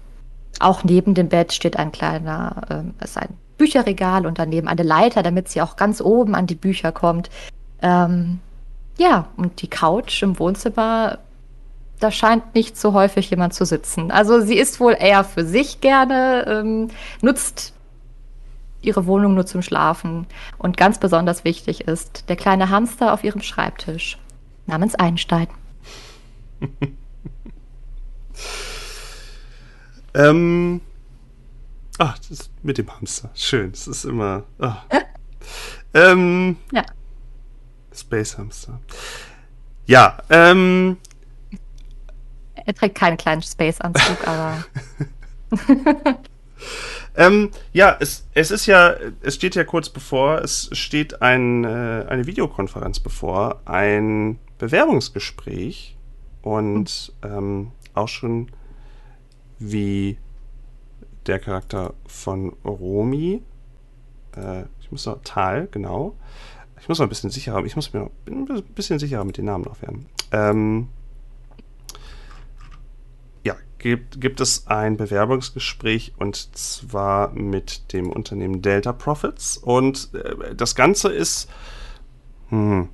auch 0.59 0.83
neben 0.83 1.13
dem 1.13 1.29
Bett 1.29 1.53
steht 1.53 1.77
ein 1.77 1.91
kleiner, 1.91 2.61
äh, 2.99 3.03
ist 3.03 3.17
ein 3.17 3.37
Bücherregal 3.57 4.25
und 4.25 4.39
daneben 4.39 4.67
eine 4.67 4.83
Leiter, 4.83 5.23
damit 5.23 5.49
sie 5.49 5.61
auch 5.61 5.75
ganz 5.75 6.01
oben 6.01 6.35
an 6.35 6.47
die 6.47 6.55
Bücher 6.55 6.91
kommt. 6.91 7.29
Ähm, 7.81 8.39
ja, 8.97 9.27
und 9.35 9.61
die 9.61 9.69
Couch 9.69 10.21
im 10.23 10.39
Wohnzimmer, 10.39 11.19
da 11.99 12.11
scheint 12.11 12.55
nicht 12.55 12.77
so 12.77 12.93
häufig 12.93 13.29
jemand 13.29 13.53
zu 13.53 13.65
sitzen. 13.65 14.11
Also 14.11 14.41
sie 14.41 14.57
ist 14.57 14.79
wohl 14.79 14.95
eher 14.97 15.23
für 15.23 15.45
sich 15.45 15.81
gerne, 15.81 16.45
ähm, 16.47 16.89
nutzt 17.21 17.73
ihre 18.81 19.05
Wohnung 19.07 19.33
nur 19.33 19.45
zum 19.45 19.61
Schlafen. 19.61 20.27
Und 20.57 20.77
ganz 20.77 20.99
besonders 20.99 21.43
wichtig 21.43 21.87
ist 21.87 22.29
der 22.29 22.35
kleine 22.35 22.69
Hamster 22.69 23.13
auf 23.13 23.23
ihrem 23.23 23.41
Schreibtisch 23.41 24.17
namens 24.67 24.95
Einstein. 24.95 25.47
Ähm. 30.17 30.81
Ach, 31.99 32.17
das 32.29 32.49
mit 32.63 32.77
dem 32.77 32.93
Hamster. 32.93 33.29
Schön. 33.35 33.71
Das 33.71 33.87
ist 33.87 34.03
immer. 34.03 34.43
Ah. 34.59 34.77
ähm. 35.93 36.57
Ja. 36.71 36.83
Space 37.93 38.37
Hamster. 38.37 38.79
Ja, 39.85 40.17
ähm. 40.29 40.97
Er 42.53 42.73
trägt 42.73 42.95
keinen 42.95 43.17
kleinen 43.17 43.41
Space-Anzug, 43.41 44.27
aber. 44.27 44.65
ähm, 47.15 47.51
ja, 47.71 47.95
es, 47.99 48.27
es 48.33 48.51
ist 48.51 48.65
ja, 48.65 48.95
es 49.21 49.35
steht 49.35 49.55
ja 49.55 49.63
kurz 49.63 49.89
bevor, 49.89 50.39
es 50.41 50.69
steht 50.73 51.21
ein, 51.21 51.63
äh, 51.63 52.05
eine 52.09 52.25
Videokonferenz 52.25 52.99
bevor, 52.99 53.61
ein 53.65 54.39
Bewerbungsgespräch 54.57 55.95
und 56.41 57.13
ähm, 57.23 57.71
auch 57.93 58.09
schon 58.09 58.51
wie 59.59 60.17
der 61.25 61.39
Charakter 61.39 61.93
von 62.05 62.49
Romy, 62.63 63.41
äh, 64.35 64.63
ich 64.79 64.91
muss 64.91 65.05
noch, 65.05 65.19
Tal, 65.23 65.67
genau, 65.71 66.15
ich 66.79 66.87
muss 66.87 66.99
mal 66.99 67.05
ein 67.05 67.09
bisschen 67.09 67.29
sicherer, 67.29 67.65
ich 67.65 67.75
muss 67.75 67.91
mir 67.93 68.01
noch 68.01 68.11
ein 68.27 68.63
bisschen 68.75 68.99
sicherer 68.99 69.25
mit 69.25 69.37
den 69.37 69.45
Namen 69.45 69.65
noch 69.65 69.81
werden. 69.81 70.05
Ähm, 70.31 70.87
ja, 73.43 73.55
gibt, 73.77 74.21
gibt 74.21 74.39
es 74.39 74.67
ein 74.67 74.97
Bewerbungsgespräch 74.97 76.13
und 76.17 76.35
zwar 76.55 77.33
mit 77.33 77.91
dem 77.93 78.09
Unternehmen 78.09 78.61
Delta 78.61 78.93
Profits. 78.93 79.57
Und 79.57 80.13
äh, 80.13 80.55
das 80.55 80.75
Ganze 80.75 81.09
ist, 81.09 81.49
hm, 82.49 82.89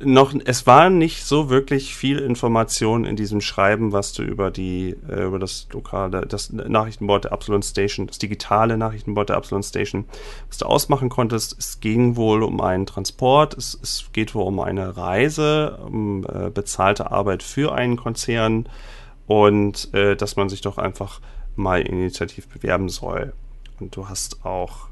noch, 0.00 0.34
es 0.44 0.66
war 0.66 0.90
nicht 0.90 1.24
so 1.24 1.50
wirklich 1.50 1.94
viel 1.94 2.18
Information 2.18 3.04
in 3.04 3.16
diesem 3.16 3.40
Schreiben, 3.40 3.92
was 3.92 4.12
du 4.12 4.22
über 4.22 4.50
die, 4.50 4.96
äh, 5.08 5.24
über 5.24 5.38
das 5.38 5.68
lokale, 5.72 6.26
das 6.26 6.52
Nachrichtenboard 6.52 7.24
der 7.24 7.32
Absalon 7.32 7.62
Station, 7.62 8.06
das 8.06 8.18
digitale 8.18 8.76
Nachrichtenboard 8.76 9.28
der 9.28 9.36
Absalon 9.36 9.62
Station, 9.62 10.04
was 10.48 10.58
du 10.58 10.66
ausmachen 10.66 11.08
konntest. 11.08 11.56
Es 11.58 11.80
ging 11.80 12.16
wohl 12.16 12.42
um 12.42 12.60
einen 12.60 12.86
Transport, 12.86 13.56
es, 13.56 13.78
es 13.82 14.10
geht 14.12 14.34
wohl 14.34 14.44
um 14.44 14.58
eine 14.60 14.96
Reise, 14.96 15.78
um 15.86 16.24
äh, 16.24 16.50
bezahlte 16.50 17.12
Arbeit 17.12 17.42
für 17.42 17.74
einen 17.74 17.96
Konzern 17.96 18.68
und 19.26 19.94
äh, 19.94 20.16
dass 20.16 20.36
man 20.36 20.48
sich 20.48 20.60
doch 20.60 20.76
einfach 20.76 21.20
mal 21.56 21.82
initiativ 21.82 22.48
bewerben 22.48 22.88
soll. 22.88 23.32
Und 23.78 23.96
du 23.96 24.08
hast 24.08 24.44
auch 24.44 24.88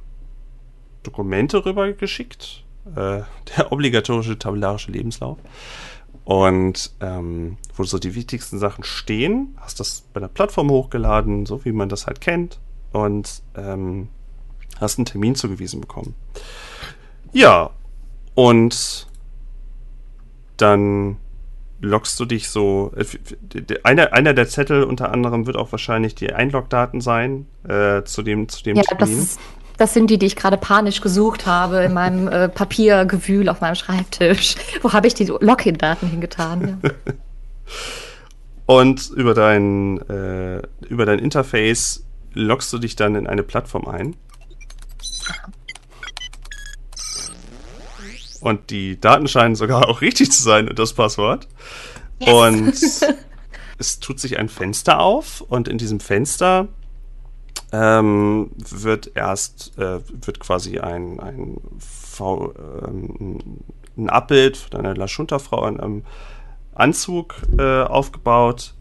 Dokumente 1.02 1.64
rübergeschickt 1.64 2.64
äh, 2.96 3.22
der 3.56 3.72
obligatorische 3.72 4.38
tabellarische 4.38 4.92
Lebenslauf. 4.92 5.38
Und 6.24 6.92
ähm, 7.00 7.56
wo 7.74 7.82
so 7.84 7.98
die 7.98 8.14
wichtigsten 8.14 8.58
Sachen 8.58 8.84
stehen, 8.84 9.56
hast 9.60 9.80
das 9.80 10.04
bei 10.12 10.20
der 10.20 10.28
Plattform 10.28 10.70
hochgeladen, 10.70 11.46
so 11.46 11.64
wie 11.64 11.72
man 11.72 11.88
das 11.88 12.06
halt 12.06 12.20
kennt, 12.20 12.60
und 12.92 13.42
ähm, 13.56 14.08
hast 14.80 14.98
einen 14.98 15.06
Termin 15.06 15.34
zugewiesen 15.34 15.80
bekommen. 15.80 16.14
Ja, 17.32 17.70
und 18.34 19.08
dann 20.56 21.16
loggst 21.80 22.18
du 22.20 22.24
dich 22.24 22.48
so. 22.48 22.92
Äh, 22.96 23.78
einer, 23.82 24.12
einer 24.12 24.32
der 24.32 24.48
Zettel 24.48 24.84
unter 24.84 25.12
anderem 25.12 25.46
wird 25.46 25.56
auch 25.56 25.72
wahrscheinlich 25.72 26.14
die 26.14 26.32
Einlogdaten 26.32 27.00
sein 27.00 27.46
äh, 27.68 28.02
zu 28.04 28.22
dem, 28.22 28.48
zu 28.48 28.62
dem 28.62 28.76
ja, 28.76 28.82
Termin. 28.82 29.16
Das 29.16 29.24
ist, 29.24 29.40
das 29.82 29.94
sind 29.94 30.10
die, 30.10 30.16
die 30.16 30.26
ich 30.26 30.36
gerade 30.36 30.56
panisch 30.56 31.00
gesucht 31.00 31.44
habe 31.44 31.82
in 31.82 31.92
meinem 31.92 32.28
äh, 32.28 32.48
Papiergewühl 32.48 33.48
auf 33.48 33.60
meinem 33.60 33.74
Schreibtisch. 33.74 34.54
Wo 34.80 34.92
habe 34.92 35.08
ich 35.08 35.14
die 35.14 35.24
Login-Daten 35.24 36.06
hingetan? 36.06 36.80
Ja. 36.84 36.90
Und 38.66 39.10
über 39.10 39.34
dein, 39.34 39.98
äh, 40.08 40.62
über 40.88 41.04
dein 41.04 41.18
Interface 41.18 42.04
loggst 42.32 42.72
du 42.72 42.78
dich 42.78 42.94
dann 42.94 43.16
in 43.16 43.26
eine 43.26 43.42
Plattform 43.42 43.88
ein. 43.88 44.14
Und 48.40 48.70
die 48.70 49.00
Daten 49.00 49.26
scheinen 49.26 49.56
sogar 49.56 49.88
auch 49.88 50.00
richtig 50.00 50.30
zu 50.30 50.44
sein 50.44 50.68
und 50.68 50.78
das 50.78 50.92
Passwort. 50.92 51.48
Yes. 52.20 53.02
Und 53.02 53.16
es 53.78 53.98
tut 53.98 54.20
sich 54.20 54.38
ein 54.38 54.48
Fenster 54.48 55.00
auf 55.00 55.40
und 55.40 55.66
in 55.66 55.76
diesem 55.76 55.98
Fenster 55.98 56.68
ähm, 57.72 58.50
wird 58.56 59.12
erst, 59.14 59.78
äh, 59.78 60.00
wird 60.26 60.40
quasi 60.40 60.78
ein, 60.78 61.18
ein, 61.20 61.56
v, 61.78 62.52
ähm, 62.86 63.60
ein 63.96 64.10
Abbild 64.10 64.56
von 64.56 64.78
einer 64.78 64.94
Laschunterfrau 64.94 65.66
in 65.66 65.80
einem 65.80 66.04
Anzug 66.74 67.34
äh, 67.58 67.82
aufgebaut, 67.82 68.74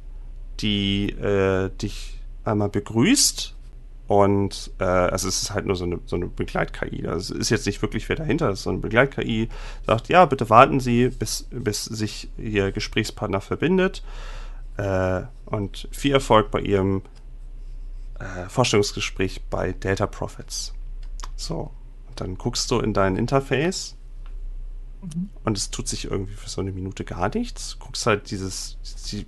die 0.60 1.10
äh, 1.10 1.69
dich 1.81 2.19
einmal 2.43 2.69
begrüßt. 2.69 3.55
Und 4.07 4.71
äh, 4.79 4.83
also 4.83 5.29
es 5.29 5.41
ist 5.41 5.53
halt 5.53 5.65
nur 5.65 5.77
so 5.77 5.86
eine, 5.86 6.00
so 6.05 6.17
eine 6.17 6.27
Begleit-KI. 6.27 7.07
Also 7.07 7.33
es 7.33 7.39
ist 7.39 7.50
jetzt 7.50 7.65
nicht 7.65 7.81
wirklich 7.81 8.10
wer 8.10 8.17
dahinter 8.17 8.50
ist, 8.50 8.63
so 8.63 8.69
eine 8.69 8.79
Begleit-KI 8.79 9.48
sagt, 9.88 10.10
ja, 10.10 10.25
bitte 10.25 10.50
warten 10.50 10.81
Sie, 10.81 11.07
bis, 11.07 11.48
bis 11.50 11.86
sich 11.86 12.29
Ihr 12.38 12.74
Gesprächspartner 12.74 13.39
verbindet. 13.39 14.03
Äh, 14.75 15.21
und 15.45 15.88
viel 15.91 16.12
Erfolg 16.12 16.51
bei 16.51 16.60
Ihrem 16.60 17.03
äh, 18.21 18.49
Vorstellungsgespräch 18.49 19.43
bei 19.49 19.73
Data 19.73 20.05
Profits. 20.05 20.73
So, 21.35 21.71
dann 22.15 22.37
guckst 22.37 22.69
du 22.69 22.79
in 22.79 22.93
dein 22.93 23.15
Interface 23.15 23.95
mhm. 25.01 25.29
und 25.43 25.57
es 25.57 25.71
tut 25.71 25.87
sich 25.87 26.05
irgendwie 26.05 26.33
für 26.33 26.49
so 26.49 26.61
eine 26.61 26.71
Minute 26.71 27.03
gar 27.03 27.33
nichts. 27.33 27.77
Guckst 27.79 28.05
halt 28.05 28.29
dieses, 28.29 28.77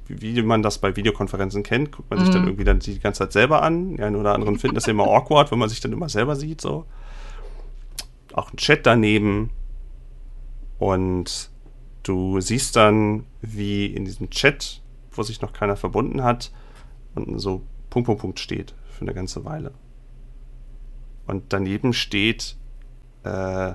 wie 0.07 0.41
man 0.43 0.61
das 0.61 0.77
bei 0.77 0.95
Videokonferenzen 0.95 1.63
kennt, 1.63 1.91
guckt 1.91 2.09
man 2.09 2.19
mhm. 2.19 2.25
sich 2.25 2.33
dann 2.33 2.43
mhm. 2.43 2.49
irgendwie 2.49 2.65
dann 2.65 2.79
die 2.79 2.99
ganze 2.99 3.19
Zeit 3.19 3.33
selber 3.33 3.63
an. 3.63 3.97
Die 3.97 4.03
einen 4.03 4.15
oder 4.15 4.35
anderen 4.35 4.59
finden 4.59 4.75
das 4.75 4.87
immer 4.87 5.05
awkward, 5.05 5.51
wenn 5.51 5.59
man 5.59 5.69
sich 5.69 5.79
dann 5.79 5.93
immer 5.93 6.09
selber 6.09 6.35
sieht, 6.35 6.61
so. 6.61 6.85
Auch 8.33 8.51
ein 8.51 8.57
Chat 8.57 8.85
daneben. 8.85 9.51
Und 10.79 11.49
du 12.03 12.41
siehst 12.41 12.75
dann, 12.75 13.25
wie 13.41 13.85
in 13.87 14.05
diesem 14.05 14.29
Chat, 14.29 14.81
wo 15.11 15.23
sich 15.23 15.41
noch 15.41 15.53
keiner 15.53 15.77
verbunden 15.77 16.23
hat, 16.23 16.51
unten 17.15 17.39
so 17.39 17.61
Punkt, 17.89 18.07
Punkt, 18.07 18.21
Punkt 18.21 18.39
steht 18.39 18.73
für 19.03 19.09
eine 19.09 19.13
ganze 19.13 19.43
Weile. 19.45 19.73
Und 21.27 21.51
daneben 21.53 21.93
steht, 21.93 22.57
äh, 23.23 23.73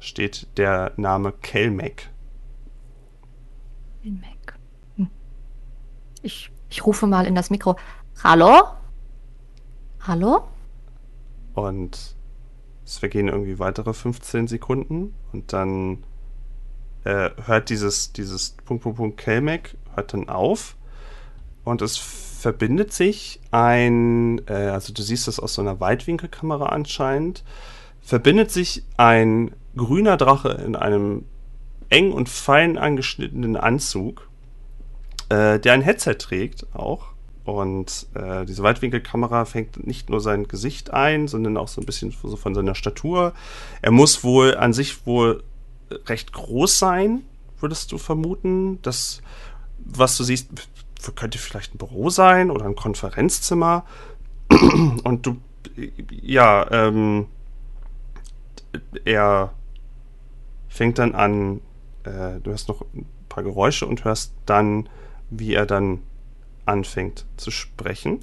steht 0.00 0.48
der 0.58 0.92
Name 0.96 1.32
Kelmec. 1.32 2.10
Kelmec. 4.02 4.58
Hm. 4.96 5.10
Ich, 6.22 6.50
ich 6.70 6.84
rufe 6.84 7.06
mal 7.06 7.26
in 7.26 7.34
das 7.34 7.50
Mikro. 7.50 7.76
Hallo? 8.22 8.64
Hallo? 10.00 10.48
Und 11.54 12.16
es 12.84 12.98
vergehen 12.98 13.28
irgendwie 13.28 13.58
weitere 13.58 13.92
15 13.92 14.48
Sekunden 14.48 15.14
und 15.32 15.52
dann 15.52 16.04
äh, 17.04 17.30
hört 17.44 17.70
dieses, 17.70 18.12
dieses 18.12 18.50
Punkt, 18.64 18.82
Punkt, 18.82 18.98
Punkt 18.98 19.18
Kelmec 19.18 19.76
hört 19.94 20.12
dann 20.12 20.28
auf 20.28 20.76
und 21.64 21.82
es 21.82 22.27
verbindet 22.38 22.92
sich 22.92 23.40
ein, 23.50 24.40
äh, 24.46 24.52
also 24.52 24.92
du 24.92 25.02
siehst 25.02 25.26
das 25.26 25.40
aus 25.40 25.54
so 25.54 25.62
einer 25.62 25.80
Weitwinkelkamera 25.80 26.66
anscheinend, 26.66 27.42
verbindet 28.00 28.52
sich 28.52 28.84
ein 28.96 29.50
grüner 29.76 30.16
Drache 30.16 30.50
in 30.50 30.76
einem 30.76 31.24
eng 31.88 32.12
und 32.12 32.28
fein 32.28 32.78
angeschnittenen 32.78 33.56
Anzug, 33.56 34.28
äh, 35.30 35.58
der 35.58 35.72
ein 35.72 35.82
Headset 35.82 36.14
trägt 36.14 36.66
auch. 36.74 37.08
Und 37.44 38.06
äh, 38.14 38.44
diese 38.44 38.62
Weitwinkelkamera 38.62 39.44
fängt 39.46 39.86
nicht 39.86 40.10
nur 40.10 40.20
sein 40.20 40.46
Gesicht 40.46 40.92
ein, 40.92 41.28
sondern 41.28 41.56
auch 41.56 41.68
so 41.68 41.80
ein 41.80 41.86
bisschen 41.86 42.14
so 42.22 42.36
von 42.36 42.54
seiner 42.54 42.74
Statur. 42.74 43.32
Er 43.80 43.90
muss 43.90 44.22
wohl 44.22 44.54
an 44.54 44.74
sich 44.74 45.06
wohl 45.06 45.42
recht 46.06 46.32
groß 46.32 46.78
sein, 46.78 47.22
würdest 47.58 47.90
du 47.90 47.98
vermuten. 47.98 48.80
Das, 48.82 49.22
was 49.78 50.16
du 50.18 50.24
siehst, 50.24 50.50
könnte 51.14 51.38
vielleicht 51.38 51.74
ein 51.74 51.78
Büro 51.78 52.10
sein 52.10 52.50
oder 52.50 52.64
ein 52.64 52.74
Konferenzzimmer. 52.76 53.84
Und 54.50 55.26
du, 55.26 55.36
ja, 56.10 56.70
ähm, 56.70 57.26
er 59.04 59.52
fängt 60.68 60.98
dann 60.98 61.14
an, 61.14 61.60
äh, 62.04 62.40
du 62.42 62.50
hörst 62.50 62.68
noch 62.68 62.82
ein 62.94 63.06
paar 63.28 63.42
Geräusche 63.42 63.86
und 63.86 64.04
hörst 64.04 64.32
dann, 64.46 64.88
wie 65.30 65.54
er 65.54 65.66
dann 65.66 66.02
anfängt 66.66 67.26
zu 67.36 67.50
sprechen. 67.50 68.20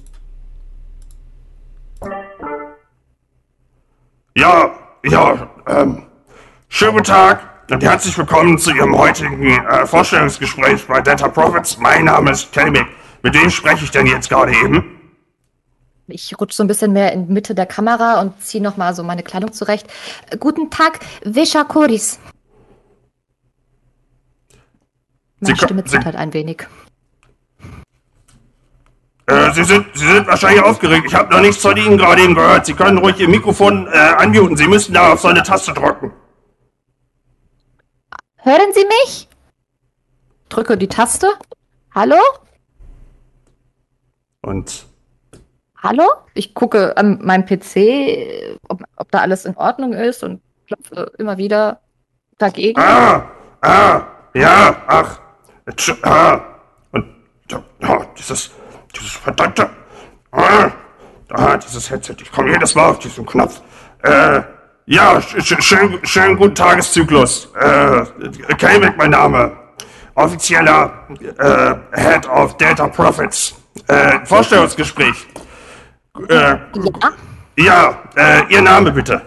Ja, 4.36 4.78
ja, 5.04 5.50
ähm, 5.66 6.06
schönen 6.68 6.92
guten 6.92 7.04
Tag 7.04 7.55
herzlich 7.68 8.16
willkommen 8.16 8.58
zu 8.58 8.72
Ihrem 8.72 8.96
heutigen 8.96 9.42
äh, 9.42 9.86
Vorstellungsgespräch 9.86 10.86
bei 10.86 11.00
Data 11.00 11.28
Profits. 11.28 11.78
Mein 11.78 12.04
Name 12.04 12.30
ist 12.30 12.52
Kelmick. 12.52 12.86
Mit 13.22 13.34
wem 13.34 13.50
spreche 13.50 13.84
ich 13.84 13.90
denn 13.90 14.06
jetzt 14.06 14.28
gerade 14.28 14.52
eben? 14.52 14.84
Ich 16.06 16.38
rutsche 16.40 16.56
so 16.56 16.62
ein 16.62 16.68
bisschen 16.68 16.92
mehr 16.92 17.12
in 17.12 17.26
Mitte 17.28 17.54
der 17.54 17.66
Kamera 17.66 18.20
und 18.20 18.40
ziehe 18.40 18.62
nochmal 18.62 18.94
so 18.94 19.02
meine 19.02 19.24
Kleidung 19.24 19.52
zurecht. 19.52 19.88
Äh, 20.30 20.36
guten 20.36 20.70
Tag, 20.70 21.00
Vesha 21.24 21.64
Koris. 21.64 22.20
Meine 25.40 25.56
Stimme 25.56 25.84
zittert 25.84 26.14
ein 26.14 26.32
wenig. 26.32 26.66
Äh, 29.26 29.52
Sie, 29.52 29.64
sind, 29.64 29.86
Sie 29.94 30.06
sind 30.06 30.28
wahrscheinlich 30.28 30.62
aufgeregt. 30.62 31.06
Ich 31.08 31.14
habe 31.14 31.34
noch 31.34 31.40
nichts 31.40 31.60
von 31.60 31.76
Ihnen 31.76 31.98
gerade 31.98 32.22
eben 32.22 32.36
gehört. 32.36 32.64
Sie 32.64 32.74
können 32.74 32.98
ruhig 32.98 33.18
Ihr 33.18 33.28
Mikrofon 33.28 33.88
äh, 33.88 34.24
unmuten. 34.24 34.56
Sie 34.56 34.68
müssen 34.68 34.94
da 34.94 35.14
auf 35.14 35.20
so 35.20 35.28
eine 35.28 35.42
Taste 35.42 35.72
drücken. 35.74 36.12
Hören 38.46 38.72
Sie 38.72 38.84
mich? 38.84 39.28
Drücke 40.48 40.76
die 40.76 40.86
Taste. 40.86 41.26
Hallo? 41.92 42.14
Und? 44.42 44.86
Hallo? 45.82 46.04
Ich 46.32 46.54
gucke 46.54 46.96
an 46.96 47.18
meinem 47.24 47.44
PC, 47.44 48.56
ob, 48.68 48.84
ob 48.94 49.10
da 49.10 49.18
alles 49.18 49.46
in 49.46 49.56
Ordnung 49.56 49.94
ist 49.94 50.22
und 50.22 50.42
klopfe 50.68 51.10
immer 51.18 51.38
wieder 51.38 51.80
dagegen. 52.38 52.80
Ah, 52.80 53.28
ah, 53.62 54.06
ja, 54.32 54.80
ach, 54.86 55.18
ah, 56.04 56.40
und 56.92 57.04
oh, 57.52 58.04
dieses, 58.16 58.52
dieses 58.94 59.10
verdammte, 59.10 59.68
ah, 60.30 60.70
ah, 61.30 61.56
dieses 61.56 61.90
Headset, 61.90 62.14
ich 62.22 62.30
komme 62.30 62.52
jedes 62.52 62.76
Mal 62.76 62.90
auf 62.90 63.00
diesen 63.00 63.26
Knopf. 63.26 63.60
Äh, 64.04 64.42
ja, 64.86 65.20
sch 65.20 65.62
schön, 65.62 65.98
schönen 66.04 66.36
guten 66.36 66.54
Tageszyklus. 66.54 67.48
Äh, 67.60 68.04
Kelbeck 68.54 68.96
mein 68.96 69.10
Name. 69.10 69.56
Offizieller 70.14 71.06
äh, 71.38 71.74
Head 72.00 72.28
of 72.28 72.56
Data 72.56 72.88
Profits. 72.88 73.54
Äh, 73.88 74.24
Vorstellungsgespräch. 74.24 75.26
Äh, 76.28 76.34
Ja. 76.34 76.58
ja, 77.56 77.98
äh, 78.16 78.42
Ihr 78.48 78.62
Name 78.62 78.90
bitte. 78.92 79.22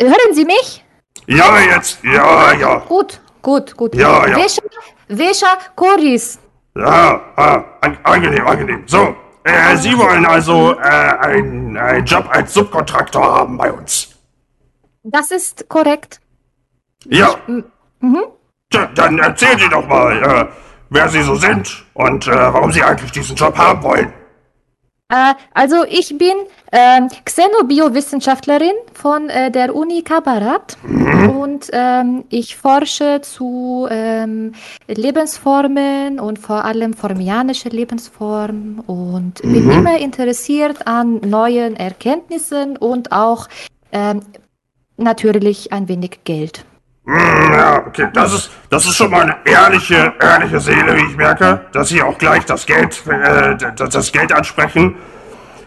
Hören 0.00 0.32
Sie 0.32 0.44
mich? 0.44 0.84
Ja, 1.26 1.58
jetzt, 1.60 2.02
ja, 2.02 2.52
ja. 2.54 2.76
Gut, 2.88 3.20
gut, 3.42 3.76
gut. 3.76 3.94
Ja, 3.94 4.26
ja. 4.26 4.36
Vesha, 4.38 4.62
Vesha 5.08 5.58
Koris. 5.76 6.38
Ja, 6.76 7.20
ah, 7.36 7.64
an, 7.82 7.98
angenehm, 8.02 8.46
angenehm. 8.46 8.82
So, 8.86 9.14
äh, 9.44 9.76
Sie 9.76 9.96
wollen 9.96 10.26
also 10.26 10.72
äh, 10.78 10.82
einen, 10.82 11.76
einen 11.76 12.04
Job 12.04 12.28
als 12.30 12.54
Subkontraktor 12.54 13.22
haben 13.22 13.56
bei 13.56 13.72
uns. 13.72 14.08
Das 15.02 15.30
ist 15.30 15.68
korrekt. 15.68 16.20
Ja. 17.06 17.34
Tja, 18.70 18.86
dann 18.94 19.18
erzählen 19.18 19.58
Sie 19.58 19.68
doch 19.68 19.86
mal, 19.86 20.22
äh, 20.22 20.46
wer 20.90 21.08
Sie 21.08 21.22
so 21.22 21.34
sind 21.34 21.84
und 21.94 22.26
äh, 22.26 22.30
warum 22.30 22.72
Sie 22.72 22.82
eigentlich 22.82 23.12
diesen 23.12 23.36
Job 23.36 23.56
haben 23.56 23.82
wollen. 23.82 24.12
Äh, 25.08 25.34
also 25.52 25.84
ich 25.88 26.16
bin 26.16 26.34
ähm, 26.72 27.08
Xenobiowissenschaftlerin 27.24 28.74
von 28.94 29.28
äh, 29.28 29.50
der 29.50 29.74
Uni 29.74 30.02
Kabarat. 30.02 30.76
Und 30.84 31.68
ähm, 31.72 32.24
ich 32.30 32.56
forsche 32.56 33.20
zu 33.22 33.86
ähm, 33.90 34.52
Lebensformen 34.88 36.20
und 36.20 36.38
vor 36.38 36.64
allem 36.64 36.94
formianische 36.94 37.68
Lebensformen. 37.68 38.80
Und 38.80 39.42
bin 39.42 39.70
immer 39.70 39.98
interessiert 39.98 40.86
an 40.86 41.20
neuen 41.20 41.76
Erkenntnissen 41.76 42.76
und 42.76 43.12
auch 43.12 43.48
ähm, 43.92 44.20
natürlich 44.96 45.72
ein 45.72 45.88
wenig 45.88 46.24
Geld. 46.24 46.64
Hm, 47.06 47.52
ja, 47.52 47.86
okay, 47.86 48.08
das 48.14 48.32
ist, 48.32 48.50
das 48.70 48.86
ist 48.86 48.96
schon 48.96 49.10
mal 49.10 49.22
eine 49.22 49.36
ehrliche, 49.44 50.14
ehrliche 50.18 50.58
Seele, 50.58 50.96
wie 50.96 51.04
ich 51.04 51.16
merke, 51.16 51.66
dass 51.72 51.88
Sie 51.88 52.00
auch 52.00 52.16
gleich 52.16 52.46
das 52.46 52.64
Geld, 52.64 53.02
äh, 53.06 53.56
das, 53.76 54.10
Geld 54.10 54.32
ansprechen. 54.32 54.96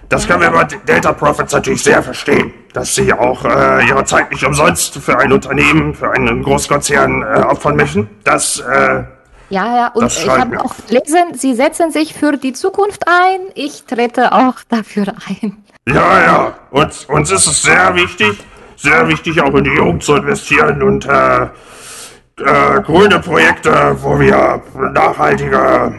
Das 0.10 0.28
können 0.28 0.42
wir 0.42 0.50
bei 0.50 0.64
Data 0.64 1.14
Profits 1.14 1.54
natürlich 1.54 1.84
sehr 1.84 2.02
verstehen, 2.02 2.54
dass 2.74 2.96
Sie 2.96 3.14
auch 3.14 3.46
äh, 3.46 3.88
Ihre 3.88 4.04
Zeit 4.06 4.32
nicht 4.32 4.44
umsonst 4.44 4.96
für 4.98 5.20
ein 5.20 5.32
Unternehmen, 5.32 5.94
für 5.94 6.10
einen 6.10 6.42
Großkonzern 6.42 7.22
äh, 7.22 7.42
opfern 7.42 7.76
möchten. 7.76 8.10
Das, 8.24 8.60
äh, 8.60 9.04
Ja, 9.50 9.76
ja, 9.78 9.88
und 9.90 10.12
ich 10.12 10.28
habe 10.28 10.60
auch 10.60 10.74
gelesen, 10.88 11.36
Sie 11.36 11.54
setzen 11.54 11.92
sich 11.92 12.16
für 12.16 12.38
die 12.38 12.54
Zukunft 12.54 13.04
ein. 13.08 13.42
Ich 13.54 13.84
trete 13.84 14.32
auch 14.32 14.56
dafür 14.70 15.14
ein. 15.28 15.64
Ja, 15.88 16.22
ja. 16.22 16.54
Und 16.72 17.08
uns 17.10 17.32
ist 17.32 17.46
es 17.46 17.62
sehr 17.62 17.94
wichtig, 17.94 18.40
sehr 18.78 19.08
wichtig 19.10 19.42
auch 19.42 19.54
in 19.56 19.64
die 19.66 19.76
Jugend 19.76 20.04
zu 20.04 20.16
investieren 20.16 20.82
und 20.82 21.06
äh, 21.06 21.44
äh, 21.44 22.82
grüne 22.84 23.20
Projekte, 23.20 23.98
wo 24.02 24.20
wir 24.20 24.62
nachhaltige 24.94 25.96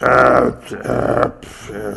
äh, 0.00 0.46
äh, 0.48 1.30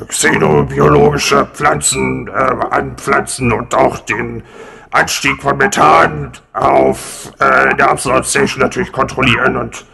xenobiologische 0.08 1.48
Pflanzen 1.54 2.28
äh, 2.28 2.32
anpflanzen 2.70 3.52
und 3.52 3.74
auch 3.74 3.98
den 4.00 4.44
Anstieg 4.92 5.42
von 5.42 5.58
Methan 5.58 6.32
auf 6.54 7.32
äh, 7.40 7.76
der 7.76 7.98
Station 7.98 8.62
natürlich 8.62 8.92
kontrollieren 8.92 9.58
und 9.58 9.86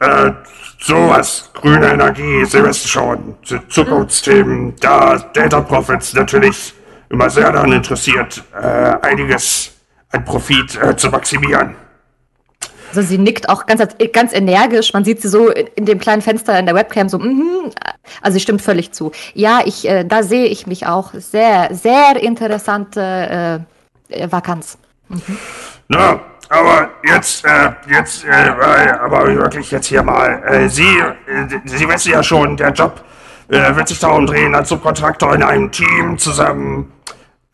äh, 0.00 0.32
sowas, 0.80 1.50
grüne 1.54 1.92
Energie, 1.92 2.44
Silvesterschauen, 2.44 3.36
Zu- 3.44 3.66
Zukunftsthemen, 3.68 4.74
da 4.80 5.16
Data 5.32 5.60
Profits 5.60 6.12
natürlich 6.14 6.74
immer 7.12 7.30
sehr 7.30 7.52
daran 7.52 7.72
interessiert, 7.72 8.42
äh, 8.54 8.66
einiges 9.02 9.72
an 10.10 10.24
Profit 10.24 10.76
äh, 10.82 10.96
zu 10.96 11.10
maximieren. 11.10 11.76
Also 12.88 13.02
sie 13.02 13.18
nickt 13.18 13.48
auch 13.48 13.64
ganz, 13.64 13.82
ganz 14.12 14.32
energisch. 14.34 14.92
Man 14.92 15.04
sieht 15.04 15.22
sie 15.22 15.28
so 15.28 15.48
in, 15.48 15.86
dem 15.86 15.98
kleinen 15.98 16.20
Fenster 16.20 16.58
in 16.58 16.66
der 16.66 16.74
Webcam 16.74 17.08
so, 17.08 17.18
mhm. 17.18 17.70
Also 18.20 18.34
sie 18.34 18.40
stimmt 18.40 18.60
völlig 18.60 18.92
zu. 18.92 19.12
Ja, 19.34 19.60
ich, 19.64 19.88
äh, 19.88 20.04
da 20.04 20.22
sehe 20.22 20.46
ich 20.46 20.66
mich 20.66 20.86
auch. 20.86 21.12
Sehr, 21.14 21.68
sehr 21.72 22.22
interessante 22.22 23.64
äh, 24.10 24.30
Vakanz. 24.30 24.78
Na, 25.88 26.20
aber 26.48 26.90
jetzt, 27.04 27.44
äh, 27.46 27.70
jetzt, 27.88 28.24
äh, 28.24 28.28
äh, 28.28 28.90
aber 29.00 29.26
wirklich 29.34 29.70
jetzt 29.70 29.86
hier 29.86 30.02
mal, 30.02 30.42
äh, 30.46 30.68
Sie, 30.68 30.98
äh, 30.98 31.48
Sie 31.64 31.88
wissen 31.88 32.12
ja 32.12 32.22
schon, 32.22 32.56
der 32.56 32.72
Job 32.72 33.02
wird 33.48 33.88
sich 33.88 33.98
darum 33.98 34.24
drehen, 34.24 34.54
als 34.54 34.70
Subkontraktor 34.70 35.34
in 35.34 35.42
einem 35.42 35.70
Team 35.70 36.16
zusammen 36.16 36.90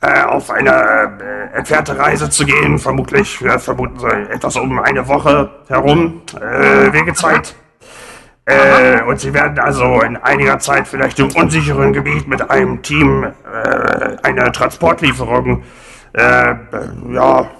äh, 0.01 0.23
auf 0.23 0.51
eine 0.51 0.71
äh, 0.71 1.57
entfernte 1.57 1.99
Reise 1.99 2.31
zu 2.31 2.45
gehen, 2.45 2.79
vermutlich, 2.79 3.43
wir 3.43 3.59
vermuten 3.59 3.99
so 3.99 4.07
etwas 4.07 4.57
um 4.57 4.79
eine 4.79 5.07
Woche 5.09 5.51
herum, 5.69 6.23
äh, 6.41 6.93
Wegezeit. 6.93 7.55
Äh, 8.45 9.03
und 9.03 9.21
sie 9.21 9.35
werden 9.35 9.59
also 9.59 10.01
in 10.01 10.17
einiger 10.17 10.59
Zeit 10.59 10.89
vielleicht 10.89 11.19
im 11.19 11.31
unsicheren 11.33 11.93
Gebiet 11.93 12.27
mit 12.29 12.49
einem 12.51 12.81
Team 12.81 13.25
äh, 13.25 14.17
eine 14.23 14.51
Transportlieferung 14.53 15.65
äh, 16.15 16.55
ja, 17.11 17.51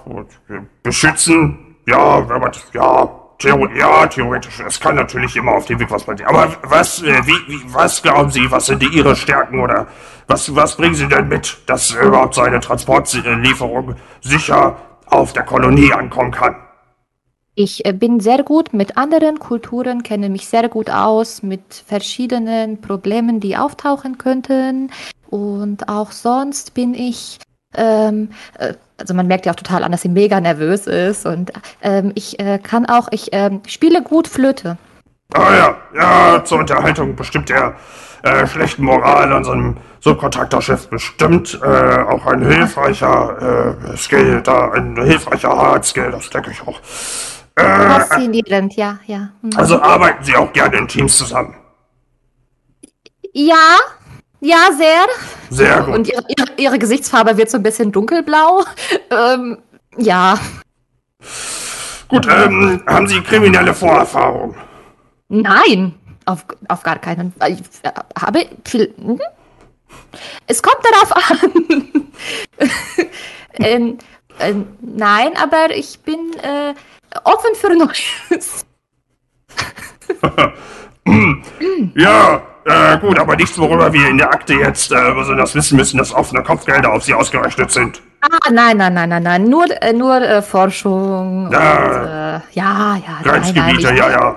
beschützen. 0.81 1.75
Ja, 1.85 2.27
wenn 2.27 2.41
man, 2.41 2.51
ja, 2.73 3.18
Theo 3.39 3.69
ja, 3.73 4.05
theoretisch, 4.07 4.59
es 4.67 4.79
kann 4.81 4.95
natürlich 4.95 5.33
immer 5.37 5.53
auf 5.53 5.65
dem 5.65 5.79
Weg 5.79 5.89
was 5.89 6.03
passieren. 6.03 6.35
Aber 6.35 6.57
was, 6.63 7.01
äh, 7.01 7.25
wie, 7.25 7.31
wie, 7.47 7.73
was 7.73 8.01
glauben 8.01 8.29
Sie, 8.29 8.51
was 8.51 8.65
sind 8.65 8.83
Ihre 8.83 9.15
Stärken 9.15 9.61
oder 9.61 9.87
was, 10.27 10.53
was 10.53 10.75
bringen 10.75 10.95
Sie 10.95 11.07
denn 11.07 11.29
mit, 11.29 11.57
dass 11.65 11.91
überhaupt 11.91 12.35
so 12.35 12.41
eine 12.41 12.59
Transportlieferung 12.59 13.95
sicher 14.19 14.75
auf 15.05 15.31
der 15.31 15.43
Kolonie 15.43 15.93
ankommen 15.93 16.31
kann? 16.31 16.57
Ich 17.55 17.85
äh, 17.85 17.93
bin 17.93 18.19
sehr 18.19 18.43
gut 18.43 18.73
mit 18.73 18.97
anderen 18.97 19.39
Kulturen, 19.39 20.03
kenne 20.03 20.29
mich 20.29 20.47
sehr 20.47 20.67
gut 20.67 20.89
aus 20.89 21.41
mit 21.41 21.83
verschiedenen 21.87 22.81
Problemen, 22.81 23.39
die 23.39 23.55
auftauchen 23.55 24.17
könnten. 24.17 24.91
Und 25.29 25.87
auch 25.87 26.11
sonst 26.11 26.73
bin 26.73 26.93
ich, 26.93 27.39
ähm, 27.75 28.29
äh, 28.57 28.73
also 28.97 29.13
man 29.13 29.27
merkt 29.27 29.45
ja 29.45 29.53
auch 29.53 29.57
total 29.57 29.83
an, 29.83 29.91
dass 29.91 30.01
sie 30.01 30.09
mega 30.09 30.39
nervös 30.39 30.87
ist. 30.87 31.25
Und 31.25 31.51
ähm, 31.81 32.11
ich 32.15 32.39
äh, 32.39 32.59
kann 32.59 32.85
auch, 32.85 33.07
ich 33.11 33.29
ähm, 33.31 33.61
spiele 33.67 34.03
gut 34.03 34.27
Flöte. 34.27 34.77
Ah 35.33 35.55
ja, 35.55 35.77
ja, 35.95 36.43
zur 36.43 36.59
Unterhaltung 36.59 37.15
bestimmt 37.15 37.49
der 37.49 37.75
äh, 38.23 38.47
schlechten 38.47 38.83
Moral 38.83 39.31
an 39.31 39.43
so 39.43 39.51
einem 39.51 39.77
Subkontraktorschiff 39.99 40.89
bestimmt 40.89 41.59
äh, 41.61 41.67
auch 41.67 42.25
ein 42.25 42.45
hilfreicher 42.45 43.77
äh, 43.91 43.97
Skill, 43.97 44.41
da 44.41 44.71
ein 44.71 44.95
hilfreicher 45.01 45.49
Hard 45.49 45.85
Skill, 45.85 46.11
das 46.11 46.29
denke 46.29 46.51
ich 46.51 46.61
auch. 46.61 46.79
Äh, 47.55 47.63
Faszinierend, 47.63 48.75
ja, 48.75 48.99
ja. 49.05 49.29
Hm. 49.41 49.51
also 49.55 49.81
arbeiten 49.81 50.23
Sie 50.23 50.35
auch 50.35 50.51
gerne 50.53 50.77
in 50.77 50.87
Teams 50.87 51.17
zusammen. 51.17 51.55
Ja, 53.33 53.77
ja, 54.41 54.69
sehr. 54.77 55.05
Sehr 55.49 55.81
gut. 55.83 55.95
Und 55.95 56.07
ihre, 56.07 56.23
ihre, 56.27 56.47
ihre 56.57 56.79
Gesichtsfarbe 56.79 57.37
wird 57.37 57.49
so 57.49 57.57
ein 57.57 57.63
bisschen 57.63 57.91
dunkelblau. 57.91 58.63
Ähm, 59.11 59.57
ja. 59.97 60.39
Gut, 62.07 62.27
ähm, 62.27 62.83
haben 62.87 63.07
Sie 63.07 63.21
kriminelle 63.21 63.73
Vorerfahrung? 63.73 64.55
Nein, 65.27 65.93
auf, 66.25 66.45
auf 66.67 66.83
gar 66.83 66.97
keinen 66.97 67.33
Fall. 67.33 67.53
Ich 67.53 67.59
äh, 67.83 67.91
habe 68.19 68.45
viel. 68.65 68.93
hm? 68.97 69.19
Es 70.47 70.61
kommt 70.63 70.79
darauf 70.83 71.11
an. 71.15 72.11
ähm, 73.53 73.97
ähm, 74.39 74.67
nein, 74.81 75.33
aber 75.37 75.75
ich 75.75 75.99
bin 75.99 76.33
äh, 76.41 76.73
offen 77.23 77.55
für 77.55 77.75
Neues. 77.75 78.65
Ja, 81.95 82.41
äh, 82.69 82.97
gut, 82.99 83.19
aber 83.19 83.35
nichts, 83.35 83.57
worüber 83.57 83.91
wir 83.91 84.07
in 84.07 84.17
der 84.17 84.29
Akte 84.31 84.53
jetzt 84.53 84.91
äh, 84.91 85.13
besonders 85.13 85.55
wissen 85.55 85.77
müssen, 85.77 85.97
dass 85.97 86.13
offene 86.13 86.43
Kopfgelder 86.43 86.91
auf 86.93 87.03
Sie 87.03 87.13
ausgerechnet 87.13 87.71
sind. 87.71 88.01
Ah, 88.21 88.51
nein, 88.51 88.77
nein, 88.77 88.93
nein, 88.93 89.09
nein, 89.09 89.23
nein. 89.23 89.43
Nur, 89.45 89.65
äh, 89.81 89.93
nur 89.93 90.21
äh, 90.21 90.41
Forschung. 90.41 91.49
Ja. 91.51 91.77
Und, 91.77 91.91
äh, 91.91 91.99
ja, 91.99 92.39
ja. 92.53 92.95
Nein, 92.95 92.97
nein, 92.97 93.23
Grenzgebiete, 93.23 93.95
ja, 93.95 94.09
ja. 94.11 94.35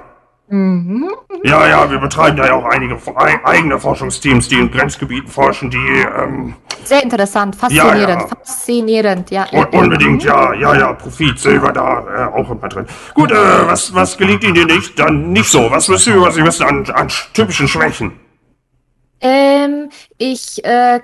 Mhm. 0.48 1.08
Ja, 1.44 1.66
ja, 1.66 1.90
wir 1.90 1.98
betreiben 1.98 2.36
da 2.36 2.46
ja 2.46 2.52
auch 2.52 2.66
einige 2.66 2.96
ei- 3.16 3.40
eigene 3.42 3.78
Forschungsteams, 3.80 4.48
die 4.48 4.56
in 4.58 4.70
Grenzgebieten 4.70 5.30
forschen, 5.30 5.70
die 5.70 6.04
ähm, 6.18 6.54
Sehr 6.84 7.02
interessant, 7.02 7.56
faszinierend, 7.56 8.20
ja. 8.22 8.26
faszinierend, 8.28 9.30
ja. 9.30 9.46
un 9.50 9.64
unbedingt, 9.66 10.22
ja, 10.24 10.52
ja, 10.52 10.74
ja, 10.74 10.92
Profit, 10.92 11.38
Silber 11.38 11.72
da 11.72 12.04
äh, 12.34 12.38
auch 12.38 12.50
immer 12.50 12.68
drin. 12.68 12.84
Gut, 13.14 13.32
äh, 13.32 13.34
was, 13.66 13.94
was 13.94 14.18
gelingt 14.18 14.44
Ihnen 14.44 14.66
nicht? 14.66 14.98
Dann 14.98 15.32
nicht 15.32 15.50
so. 15.50 15.70
Was 15.70 15.88
müssen 15.88 16.12
wir 16.12 16.20
über 16.20 16.30
Sie 16.30 16.44
wissen 16.44 16.64
an, 16.66 16.84
an 16.92 17.08
sch- 17.08 17.32
typischen 17.32 17.66
Schwächen? 17.66 18.12
Ähm, 19.22 19.88
ich, 20.18 20.64
äh, 20.64 21.00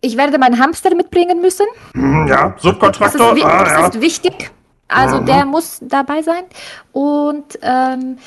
ich 0.00 0.16
werde 0.16 0.38
meinen 0.38 0.58
Hamster 0.58 0.94
mitbringen 0.94 1.40
müssen. 1.40 1.66
Hm, 1.94 2.26
ja, 2.28 2.48
Das 2.50 2.56
ist, 2.56 2.62
Subkontraktor? 2.62 3.36
Ah, 3.44 3.64
das 3.64 3.72
ja. 3.72 3.86
ist 3.88 4.00
wichtig. 4.00 4.50
Also 4.88 5.20
der 5.20 5.44
muss 5.44 5.78
dabei 5.82 6.22
sein. 6.22 6.44
Und 6.92 7.58
ähm, 7.62 8.18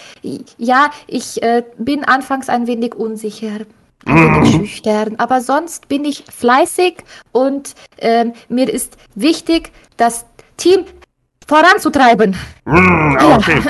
ja, 0.57 0.89
ich 1.07 1.41
äh, 1.41 1.63
bin 1.77 2.03
anfangs 2.03 2.49
ein 2.49 2.67
wenig 2.67 2.95
unsicher. 2.95 3.65
ein 4.05 4.43
wenig 4.43 4.55
schüchtern, 4.55 5.15
aber 5.17 5.41
sonst 5.41 5.87
bin 5.87 6.03
ich 6.05 6.23
fleißig 6.25 6.97
und 7.31 7.75
ähm, 7.99 8.33
mir 8.49 8.69
ist 8.71 8.97
wichtig, 9.15 9.71
das 9.97 10.25
Team 10.57 10.85
voranzutreiben. 11.47 12.35
Hm, 12.65 13.17
okay. 13.37 13.61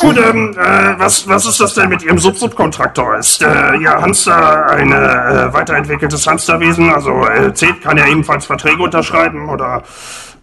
Gut, 0.00 0.16
ähm, 0.18 0.56
äh, 0.58 0.98
was, 0.98 1.26
was 1.28 1.46
ist 1.46 1.60
das 1.60 1.74
denn 1.74 1.88
mit 1.88 2.02
Ihrem 2.02 2.18
Sub-Subkontraktor? 2.18 3.16
Ist 3.16 3.42
äh, 3.42 3.76
Ihr 3.76 3.90
Hamster 3.92 4.70
ein 4.70 4.92
äh, 4.92 5.52
weiterentwickeltes 5.52 6.26
Hamsterwesen? 6.26 6.92
Also 6.92 7.26
äh, 7.26 7.54
zählt, 7.54 7.80
kann 7.82 7.96
er 7.98 8.06
ebenfalls 8.08 8.46
Verträge 8.46 8.82
unterschreiben 8.82 9.48
oder 9.48 9.82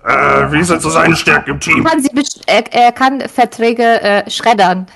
äh, 0.05 0.51
wie 0.51 0.63
sind 0.63 0.81
so 0.81 0.89
seine 0.89 1.15
Stärken 1.15 1.51
im 1.51 1.59
Team? 1.59 1.83
Kann 1.83 2.03
er, 2.45 2.73
er 2.73 2.91
kann 2.93 3.21
Verträge 3.27 4.01
äh, 4.01 4.29
schreddern. 4.29 4.87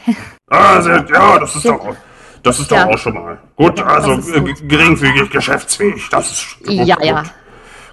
Ah, 0.49 0.82
sehr, 0.82 1.06
ja, 1.13 1.39
das 1.39 1.56
ist 1.56 1.65
doch, 1.65 1.95
das 2.43 2.60
ist 2.60 2.71
doch 2.71 2.77
Ja. 2.77 2.86
auch 2.88 2.97
schon 2.97 3.13
mal. 3.15 3.38
Gut, 3.56 3.80
Ja, 3.80 3.86
also 3.86 4.13
äh, 4.13 4.39
gut. 4.39 4.67
geringfügig 4.69 5.30
geschäftsfähig. 5.30 6.08
Das 6.10 6.32
ist 6.32 6.58
gut. 6.60 6.71
Ja, 6.71 6.95
gut. 6.95 7.06
ja. 7.06 7.23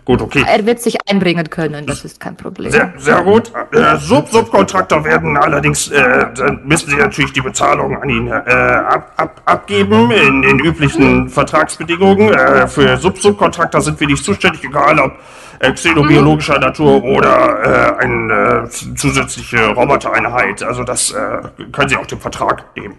Gut, 0.09 0.23
okay. 0.23 0.43
Er 0.49 0.65
wird 0.65 0.81
sich 0.81 0.97
einbringen 1.07 1.51
können, 1.51 1.85
das 1.85 2.03
ist 2.03 2.19
kein 2.19 2.35
Problem. 2.35 2.73
Sehr, 2.73 2.95
sehr 2.97 3.21
gut. 3.21 3.53
Äh, 3.73 3.99
Sub-Subkontraktor 3.99 5.05
werden 5.05 5.37
allerdings, 5.37 5.89
äh, 5.89 6.25
dann 6.35 6.63
müssen 6.65 6.89
Sie 6.89 6.97
natürlich 6.97 7.35
die 7.35 7.43
Bezahlung 7.43 7.95
an 8.01 8.09
ihn 8.09 8.29
äh, 8.29 8.33
ab, 8.33 9.13
ab, 9.19 9.43
abgeben 9.45 10.11
in 10.11 10.41
den 10.41 10.61
üblichen 10.61 11.29
Vertragsbedingungen. 11.29 12.33
Äh, 12.33 12.67
für 12.69 12.97
Sub-Subkontraktor 12.97 13.83
sind 13.83 14.01
wir 14.01 14.07
nicht 14.07 14.25
zuständig, 14.25 14.65
egal 14.65 14.99
ob 14.99 15.13
äh, 15.59 15.73
xenobiologischer 15.73 16.59
Natur 16.59 17.05
oder 17.05 17.99
äh, 17.99 18.03
eine 18.03 18.67
zusätzliche 18.71 19.67
Robotereinheit. 19.67 20.63
Also 20.63 20.85
das 20.85 21.13
können 21.13 21.89
Sie 21.91 21.97
auch 21.97 22.07
dem 22.07 22.21
Vertrag 22.21 22.65
nehmen. 22.75 22.95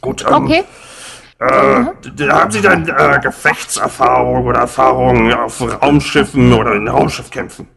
Gut, 0.00 0.24
ähm, 0.28 0.44
Okay. 0.44 0.62
Äh, 1.46 2.28
haben 2.28 2.50
Sie 2.50 2.60
dann 2.60 2.88
äh, 2.88 3.20
Gefechtserfahrung 3.20 4.46
oder 4.46 4.60
Erfahrungen 4.60 5.32
auf 5.32 5.60
Raumschiffen 5.60 6.52
oder 6.52 6.74
in 6.74 6.88
Raumschiffkämpfen? 6.88 7.68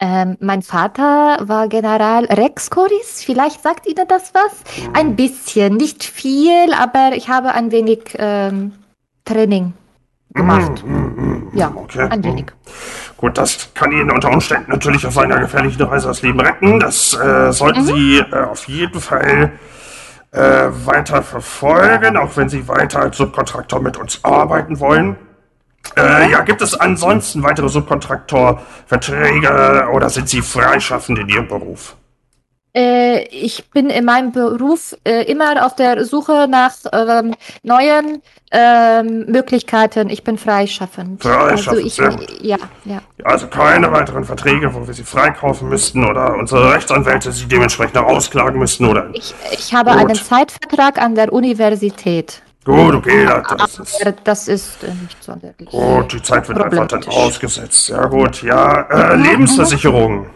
Ähm, 0.00 0.36
mein 0.40 0.62
Vater 0.62 1.38
war 1.42 1.68
General 1.68 2.24
Rex 2.24 2.70
Coris. 2.70 3.22
Vielleicht 3.24 3.62
sagt 3.62 3.86
Ihnen 3.86 4.06
das 4.08 4.34
was? 4.34 4.64
Ein 4.94 5.14
bisschen, 5.14 5.76
nicht 5.76 6.02
viel, 6.02 6.74
aber 6.74 7.12
ich 7.14 7.28
habe 7.28 7.52
ein 7.52 7.70
wenig 7.70 8.16
ähm, 8.18 8.72
Training 9.24 9.74
gemacht. 10.34 10.82
Ja, 11.54 11.72
okay. 11.74 12.08
ein 12.10 12.24
wenig. 12.24 12.46
Gut, 13.16 13.38
das 13.38 13.72
kann 13.74 13.92
Ihnen 13.92 14.10
unter 14.10 14.30
Umständen 14.30 14.72
natürlich 14.72 15.06
auf 15.06 15.16
einer 15.18 15.38
gefährlichen 15.38 15.82
Reise 15.82 16.08
das 16.08 16.22
Leben 16.22 16.40
retten. 16.40 16.80
Das 16.80 17.14
äh, 17.14 17.52
sollten 17.52 17.84
Sie 17.84 18.18
äh, 18.18 18.34
auf 18.34 18.66
jeden 18.66 19.00
Fall 19.00 19.52
äh, 20.32 20.68
weiter 20.86 21.22
verfolgen, 21.22 22.16
auch 22.16 22.36
wenn 22.36 22.48
Sie 22.48 22.66
weiter 22.66 23.00
als 23.00 23.18
Subkontraktor 23.18 23.80
mit 23.80 23.96
uns 23.96 24.24
arbeiten 24.24 24.80
wollen. 24.80 25.16
Äh, 25.96 26.30
ja, 26.30 26.42
gibt 26.42 26.62
es 26.62 26.74
ansonsten 26.74 27.42
weitere 27.42 27.68
Subkontraktorverträge 27.68 29.88
oder 29.92 30.08
sind 30.08 30.28
Sie 30.28 30.40
freischaffend 30.40 31.18
in 31.18 31.28
Ihrem 31.28 31.48
Beruf? 31.48 31.96
Äh, 32.74 33.24
ich 33.24 33.70
bin 33.70 33.90
in 33.90 34.06
meinem 34.06 34.32
Beruf 34.32 34.96
äh, 35.04 35.30
immer 35.30 35.66
auf 35.66 35.76
der 35.76 36.04
Suche 36.06 36.46
nach 36.48 36.72
ähm, 36.92 37.34
neuen 37.62 38.22
ähm, 38.50 39.26
Möglichkeiten. 39.28 40.08
Ich 40.08 40.24
bin 40.24 40.38
freischaffend. 40.38 41.22
Freischaffend, 41.22 41.84
Also 42.00 42.22
ich, 42.26 42.42
ja, 42.42 42.56
ja. 42.84 43.02
Also 43.24 43.48
keine 43.48 43.92
weiteren 43.92 44.24
Verträge, 44.24 44.72
wo 44.72 44.86
wir 44.86 44.94
Sie 44.94 45.04
freikaufen 45.04 45.68
müssten 45.68 46.06
oder 46.06 46.34
unsere 46.34 46.72
Rechtsanwälte 46.72 47.30
Sie 47.30 47.46
dementsprechend 47.46 47.98
ausklagen 47.98 48.58
müssten 48.58 48.86
oder... 48.86 49.10
Ich, 49.12 49.34
ich 49.52 49.74
habe 49.74 49.90
Gut. 49.90 50.00
einen 50.00 50.14
Zeitvertrag 50.14 50.98
an 50.98 51.14
der 51.14 51.30
Universität. 51.30 52.42
Gut, 52.64 52.94
okay, 52.94 53.28
das 53.58 53.78
ist... 53.78 54.12
Das 54.24 54.48
ist 54.48 54.82
äh, 54.82 54.86
nicht 55.02 55.22
sonderlich. 55.22 55.68
Gut, 55.68 56.12
die 56.12 56.22
Zeit 56.22 56.48
wird 56.48 56.60
einfach 56.60 56.86
dann 56.86 57.04
ausgesetzt. 57.04 57.90
Ja 57.90 58.06
gut, 58.06 58.42
ja. 58.42 58.82
Äh, 58.82 59.16
Lebensversicherung. 59.16 60.30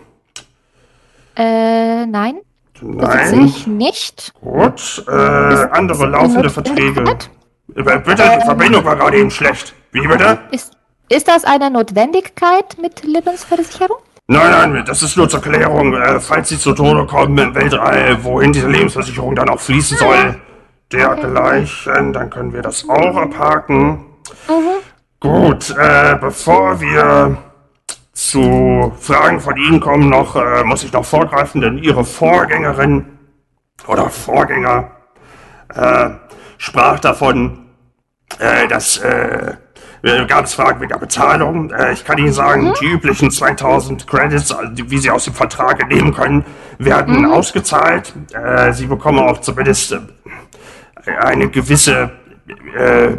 Äh, 1.36 2.06
nein, 2.06 2.36
Nein. 2.80 3.44
ich 3.46 3.66
nicht. 3.66 4.32
Gut. 4.40 5.04
Äh, 5.08 5.12
andere 5.12 6.06
laufende 6.06 6.50
Verträge. 6.50 7.04
Äh, 7.74 7.82
Bitte, 7.98 8.38
die 8.38 8.44
Verbindung 8.44 8.84
war 8.84 8.96
gerade 8.96 9.18
eben 9.18 9.30
schlecht. 9.30 9.74
Wie 9.92 10.06
bitte? 10.06 10.38
Ist, 10.50 10.72
ist 11.08 11.28
das 11.28 11.44
eine 11.44 11.70
Notwendigkeit 11.70 12.76
mit 12.80 13.04
Lebensversicherung? 13.04 13.98
Nein, 14.28 14.72
nein, 14.72 14.84
das 14.84 15.02
ist 15.02 15.16
nur 15.16 15.28
zur 15.28 15.40
Klärung. 15.40 15.94
Äh, 15.94 16.20
falls 16.20 16.48
Sie 16.48 16.58
zu 16.58 16.72
Tode 16.72 17.06
kommen 17.06 17.38
im 17.38 17.54
Weltall, 17.54 18.18
wohin 18.24 18.52
diese 18.52 18.68
Lebensversicherung 18.68 19.34
dann 19.36 19.48
auch 19.48 19.60
fließen 19.60 19.98
soll, 19.98 20.40
dergleichen, 20.92 22.12
dann 22.12 22.30
können 22.30 22.52
wir 22.52 22.62
das 22.62 22.88
auch 22.88 23.16
abhaken. 23.16 24.04
Gut, 25.20 25.70
äh, 25.78 26.16
bevor 26.20 26.80
wir 26.80 27.36
zu 28.16 28.94
Fragen 28.98 29.40
von 29.40 29.56
Ihnen 29.58 29.78
kommen, 29.78 30.08
noch 30.08 30.36
äh, 30.36 30.64
muss 30.64 30.82
ich 30.82 30.92
noch 30.92 31.04
vorgreifen, 31.04 31.60
denn 31.60 31.76
Ihre 31.76 32.02
Vorgängerin 32.02 33.04
oder 33.86 34.08
Vorgänger 34.08 34.90
äh, 35.74 36.08
sprach 36.56 36.98
davon, 36.98 37.66
äh, 38.38 38.66
dass 38.68 38.96
äh, 38.96 39.52
gab 40.28 40.46
es 40.46 40.54
Fragen 40.54 40.80
wegen 40.80 40.92
der 40.92 40.98
Bezahlung. 40.98 41.70
Äh, 41.70 41.92
ich 41.92 42.06
kann 42.06 42.16
Ihnen 42.16 42.32
sagen, 42.32 42.72
die 42.80 42.86
üblichen 42.86 43.30
2000 43.30 44.06
Credits, 44.06 44.50
also 44.50 44.90
wie 44.90 44.96
Sie 44.96 45.10
aus 45.10 45.24
dem 45.24 45.34
Vertrag 45.34 45.82
entnehmen 45.82 46.14
können, 46.14 46.46
werden 46.78 47.26
ausgezahlt. 47.26 48.14
Äh, 48.32 48.72
Sie 48.72 48.86
bekommen 48.86 49.18
auch 49.18 49.42
zumindest 49.42 49.92
äh, 49.92 49.98
eine 51.20 51.50
gewisse 51.50 52.12
äh, 52.74 53.10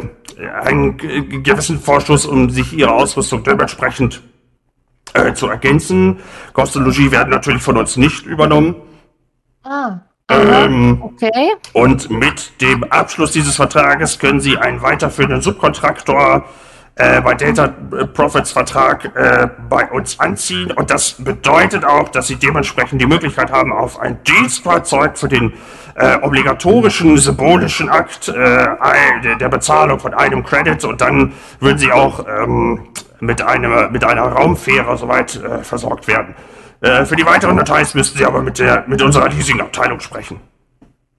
einen 0.64 0.96
gewissen 0.96 1.80
Vorschuss, 1.80 2.26
um 2.26 2.50
sich 2.50 2.72
ihre 2.72 2.92
Ausrüstung 2.92 3.44
dementsprechend 3.44 4.22
äh, 5.14 5.32
zu 5.34 5.48
ergänzen. 5.48 6.18
Logis 6.84 7.10
werden 7.10 7.30
natürlich 7.30 7.62
von 7.62 7.76
uns 7.76 7.96
nicht 7.96 8.26
übernommen. 8.26 8.76
Ah, 9.64 10.00
Ähm, 10.30 11.02
okay. 11.02 11.52
und 11.72 12.10
mit 12.10 12.60
dem 12.60 12.84
Abschluss 12.84 13.32
dieses 13.32 13.56
Vertrages 13.56 14.18
können 14.18 14.40
Sie 14.40 14.58
einen 14.58 14.82
weiterführenden 14.82 15.40
Subkontraktor 15.40 16.44
äh, 16.98 17.20
bei 17.20 17.34
Data 17.34 17.68
Profits 18.12 18.50
Vertrag 18.52 19.04
äh, 19.16 19.48
bei 19.68 19.88
uns 19.90 20.18
anziehen. 20.20 20.72
Und 20.72 20.90
das 20.90 21.12
bedeutet 21.12 21.84
auch, 21.84 22.08
dass 22.08 22.26
Sie 22.26 22.36
dementsprechend 22.36 23.00
die 23.00 23.06
Möglichkeit 23.06 23.50
haben, 23.52 23.72
auf 23.72 23.98
ein 24.00 24.22
Dienstfahrzeug 24.24 25.16
für 25.16 25.28
den 25.28 25.54
äh, 25.94 26.16
obligatorischen 26.16 27.16
symbolischen 27.18 27.88
Akt 27.88 28.28
äh, 28.28 28.34
der- 29.38 29.48
Bezahlung 29.48 29.98
von 29.98 30.12
einem 30.12 30.44
Credit 30.44 30.84
und 30.84 31.00
dann 31.00 31.32
würden 31.58 31.78
Sie 31.78 31.90
auch 31.90 32.24
ähm, 32.28 32.88
mit, 33.20 33.42
einer, 33.42 33.88
mit 33.88 34.04
einer 34.04 34.22
Raumfähre 34.22 34.96
soweit 34.96 35.36
äh, 35.36 35.62
versorgt 35.64 36.06
werden. 36.06 36.34
Äh, 36.80 37.04
für 37.04 37.16
die 37.16 37.24
weiteren 37.24 37.56
Details 37.56 37.94
müssten 37.94 38.18
Sie 38.18 38.24
aber 38.24 38.42
mit, 38.42 38.58
der, 38.58 38.84
mit 38.86 39.00
unserer 39.02 39.28
Leasing-Abteilung 39.28 40.00
sprechen. 40.00 40.40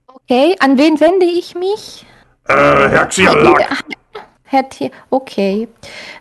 Okay, 0.06 0.56
an 0.60 0.78
wen 0.78 1.00
wende 1.00 1.26
ich 1.26 1.54
mich? 1.54 2.06
Äh, 2.48 2.54
Herr 2.54 3.06
Xialak. 3.06 3.66
T. 4.68 4.90
Okay. 5.10 5.68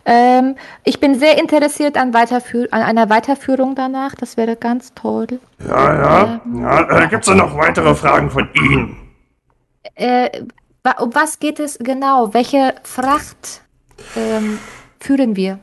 Ähm, 0.06 0.56
ich 0.84 1.00
bin 1.00 1.20
sehr 1.20 1.38
interessiert 1.40 1.98
an, 1.98 2.14
Weiterführ 2.14 2.68
an 2.72 2.82
einer 2.82 3.10
Weiterführung 3.10 3.76
danach. 3.76 4.16
Das 4.16 4.38
wäre 4.38 4.56
ganz 4.56 4.94
toll. 4.94 5.28
Ja, 5.68 5.94
ja. 5.94 6.42
ja 6.54 7.04
äh, 7.04 7.08
Gibt 7.08 7.28
es 7.28 7.34
noch 7.34 7.58
weitere 7.58 7.96
Fragen 7.96 8.30
von 8.30 8.50
Ihnen? 8.54 8.98
Äh, 9.96 10.30
um 11.00 11.14
was 11.14 11.40
geht 11.40 11.60
es 11.60 11.78
genau? 11.80 12.34
Welche 12.34 12.76
Fracht 12.84 13.62
ähm, 14.16 14.60
führen 15.00 15.36
wir? 15.36 15.60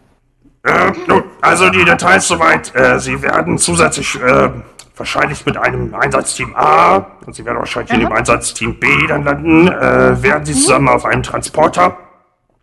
Äh, 0.62 0.92
nun, 1.07 1.24
also 1.40 1.70
die 1.70 1.85
Details 1.85 2.26
soweit. 2.26 2.74
Äh, 2.74 2.98
Sie 2.98 3.22
werden 3.22 3.57
zusätzlich 3.59 4.20
äh, 4.20 4.50
wahrscheinlich 4.96 5.46
mit 5.46 5.57
einem 5.57 5.94
Einsatzteam 5.94 6.55
A 6.57 7.07
und 7.24 7.35
Sie 7.35 7.44
werden 7.44 7.59
wahrscheinlich 7.59 7.92
in 7.92 8.00
dem 8.00 8.12
Einsatzteam 8.12 8.79
B 8.79 9.07
dann 9.07 9.24
landen. 9.24 9.68
Äh, 9.68 10.22
werden 10.22 10.44
Sie 10.44 10.55
zusammen 10.55 10.88
auf 10.88 11.05
einem 11.05 11.22
Transporter 11.22 11.96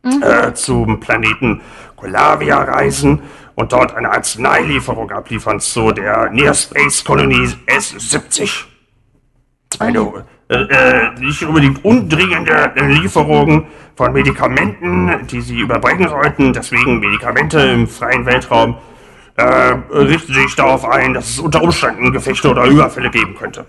äh, 0.03 0.53
zum 0.53 0.99
Planeten 0.99 1.61
Colavia 1.95 2.61
reisen 2.61 3.21
und 3.55 3.71
dort 3.71 3.95
eine 3.95 4.11
Arzneilieferung 4.11 5.11
abliefern 5.11 5.59
zu 5.59 5.91
der 5.91 6.29
Near 6.31 6.53
Space 6.53 7.03
Kolonie 7.03 7.49
S70. 7.67 8.65
Eine 9.79 10.25
äh, 10.49 10.55
äh, 10.55 11.19
nicht 11.19 11.41
unbedingt 11.43 11.83
undringende 11.85 12.73
Lieferung 12.75 13.67
von 13.95 14.11
Medikamenten, 14.11 15.27
die 15.27 15.41
sie 15.41 15.59
überbringen 15.59 16.09
sollten. 16.09 16.53
Deswegen 16.53 16.99
Medikamente 16.99 17.59
im 17.59 17.87
freien 17.87 18.25
Weltraum. 18.25 18.77
Äh, 19.35 19.43
richten 19.91 20.31
sich 20.31 20.55
darauf 20.55 20.85
ein, 20.85 21.15
dass 21.15 21.27
es 21.27 21.39
unter 21.39 21.63
Umständen 21.63 22.11
Gefechte 22.11 22.51
oder 22.51 22.65
Überfälle 22.65 23.09
geben 23.09 23.35
könnte. 23.35 23.65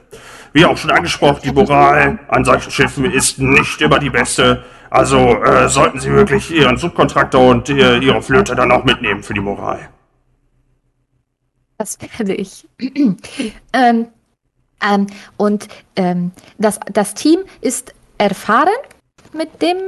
Wie 0.52 0.66
auch 0.66 0.76
schon 0.76 0.90
angesprochen, 0.90 1.40
die 1.42 1.52
Moral 1.52 2.18
an 2.28 2.44
solchen 2.44 2.70
Schiffen 2.70 3.10
ist 3.10 3.38
nicht 3.38 3.80
immer 3.80 3.98
die 3.98 4.10
beste. 4.10 4.62
Also 4.94 5.42
äh, 5.42 5.68
sollten 5.68 5.98
Sie 5.98 6.12
wirklich 6.12 6.52
Ihren 6.52 6.76
Subkontraktor 6.76 7.48
und 7.48 7.68
äh, 7.68 7.98
Ihre 7.98 8.22
Flöte 8.22 8.54
dann 8.54 8.70
auch 8.70 8.84
mitnehmen 8.84 9.24
für 9.24 9.34
die 9.34 9.40
Moral. 9.40 9.88
Das 11.78 11.98
werde 12.00 12.32
ich. 12.34 12.68
ähm, 13.72 14.06
ähm, 14.80 15.06
und 15.36 15.66
ähm, 15.96 16.30
das, 16.58 16.78
das 16.92 17.14
Team 17.14 17.40
ist 17.60 17.92
erfahren 18.18 18.68
mit 19.32 19.60
dem 19.62 19.78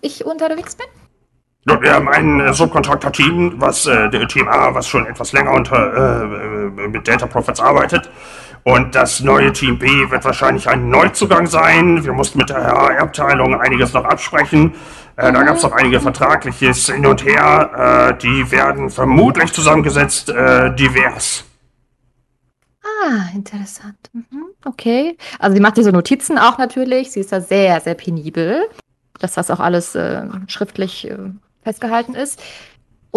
ich 0.00 0.24
unterwegs 0.24 0.76
bin? 0.76 0.86
Wir 1.82 1.92
haben 1.92 2.08
ein 2.08 2.40
äh, 2.40 2.54
Subkontraktor-Team, 2.54 3.56
was 3.58 3.86
äh, 3.86 4.08
Team 4.28 4.48
A, 4.48 4.72
was 4.72 4.88
schon 4.88 5.04
etwas 5.06 5.32
länger 5.32 5.50
unter, 5.50 5.76
äh, 5.76 6.84
äh, 6.84 6.88
mit 6.88 7.06
Data 7.06 7.26
Profits 7.26 7.60
arbeitet. 7.60 8.08
Und 8.66 8.96
das 8.96 9.20
neue 9.20 9.52
Team 9.52 9.78
B 9.78 10.10
wird 10.10 10.24
wahrscheinlich 10.24 10.68
ein 10.68 10.90
Neuzugang 10.90 11.46
sein. 11.46 12.04
Wir 12.04 12.12
mussten 12.12 12.38
mit 12.38 12.48
der 12.48 12.64
HR-Abteilung 12.64 13.54
einiges 13.60 13.92
noch 13.92 14.04
absprechen. 14.04 14.74
Äh, 15.14 15.32
da 15.32 15.44
gab 15.44 15.54
es 15.54 15.62
noch 15.62 15.70
einige 15.70 16.00
Vertragliches 16.00 16.90
hin 16.90 17.06
und 17.06 17.24
her. 17.24 18.10
Äh, 18.10 18.18
die 18.20 18.50
werden 18.50 18.90
vermutlich 18.90 19.52
zusammengesetzt 19.52 20.30
äh, 20.30 20.74
divers. 20.74 21.44
Ah, 22.82 23.28
interessant. 23.32 24.10
Mhm, 24.12 24.46
okay. 24.64 25.16
Also 25.38 25.54
sie 25.54 25.62
macht 25.62 25.76
diese 25.76 25.92
Notizen 25.92 26.36
auch 26.36 26.58
natürlich. 26.58 27.12
Sie 27.12 27.20
ist 27.20 27.30
da 27.30 27.40
sehr, 27.40 27.80
sehr 27.80 27.94
penibel, 27.94 28.66
dass 29.20 29.34
das 29.34 29.52
auch 29.52 29.60
alles 29.60 29.94
äh, 29.94 30.24
schriftlich 30.48 31.08
äh, 31.08 31.16
festgehalten 31.62 32.16
ist. 32.16 32.42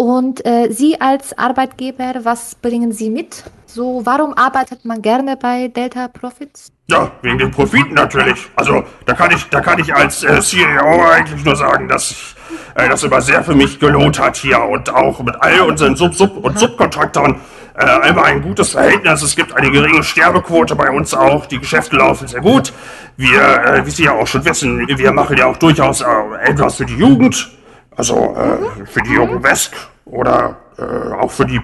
Und 0.00 0.46
äh, 0.46 0.70
Sie 0.70 0.98
als 0.98 1.36
Arbeitgeber, 1.36 2.14
was 2.22 2.54
bringen 2.54 2.90
Sie 2.90 3.10
mit? 3.10 3.44
So, 3.66 4.00
warum 4.02 4.32
arbeitet 4.32 4.86
man 4.86 5.02
gerne 5.02 5.36
bei 5.36 5.68
Delta 5.68 6.08
Profits? 6.08 6.72
Ja, 6.88 7.10
wegen 7.20 7.36
den 7.36 7.50
Profiten 7.50 7.92
natürlich. 7.92 8.48
Also 8.56 8.82
da 9.04 9.12
kann 9.12 9.30
ich, 9.30 9.44
da 9.50 9.60
kann 9.60 9.78
ich 9.78 9.94
als 9.94 10.24
äh, 10.24 10.40
CEO 10.40 11.02
eigentlich 11.04 11.44
nur 11.44 11.54
sagen, 11.54 11.86
dass 11.86 12.34
äh, 12.76 12.88
das 12.88 13.02
immer 13.02 13.20
sehr 13.20 13.44
für 13.44 13.54
mich 13.54 13.78
gelohnt 13.78 14.18
hat 14.18 14.38
hier 14.38 14.62
und 14.62 14.88
auch 14.88 15.22
mit 15.22 15.36
all 15.38 15.60
unseren 15.60 15.94
Sub, 15.94 16.14
Sub 16.14 16.34
und 16.42 16.58
Subkontraktoren 16.58 17.38
äh, 17.76 17.84
einmal 17.84 18.24
ein 18.24 18.40
gutes 18.40 18.70
Verhältnis. 18.70 19.20
Es 19.20 19.36
gibt 19.36 19.52
eine 19.54 19.70
geringe 19.70 20.02
Sterbequote 20.02 20.76
bei 20.76 20.90
uns 20.90 21.12
auch. 21.12 21.44
Die 21.44 21.58
Geschäfte 21.58 21.96
laufen 21.96 22.26
sehr 22.26 22.40
gut. 22.40 22.72
Wir, 23.18 23.42
äh, 23.42 23.84
wie 23.84 23.90
Sie 23.90 24.04
ja 24.04 24.12
auch 24.12 24.26
schon 24.26 24.46
wissen, 24.46 24.88
wir 24.88 25.12
machen 25.12 25.36
ja 25.36 25.44
auch 25.44 25.58
durchaus 25.58 26.00
äh, 26.00 26.06
etwas 26.46 26.76
für 26.76 26.86
die 26.86 26.96
Jugend. 26.96 27.50
Also 27.96 28.34
äh, 28.34 28.86
für 28.86 29.02
die 29.02 29.12
jungen 29.12 29.42
West 29.42 29.74
oder 30.10 30.56
äh, 30.78 31.12
auch 31.14 31.30
für 31.30 31.46
die 31.46 31.60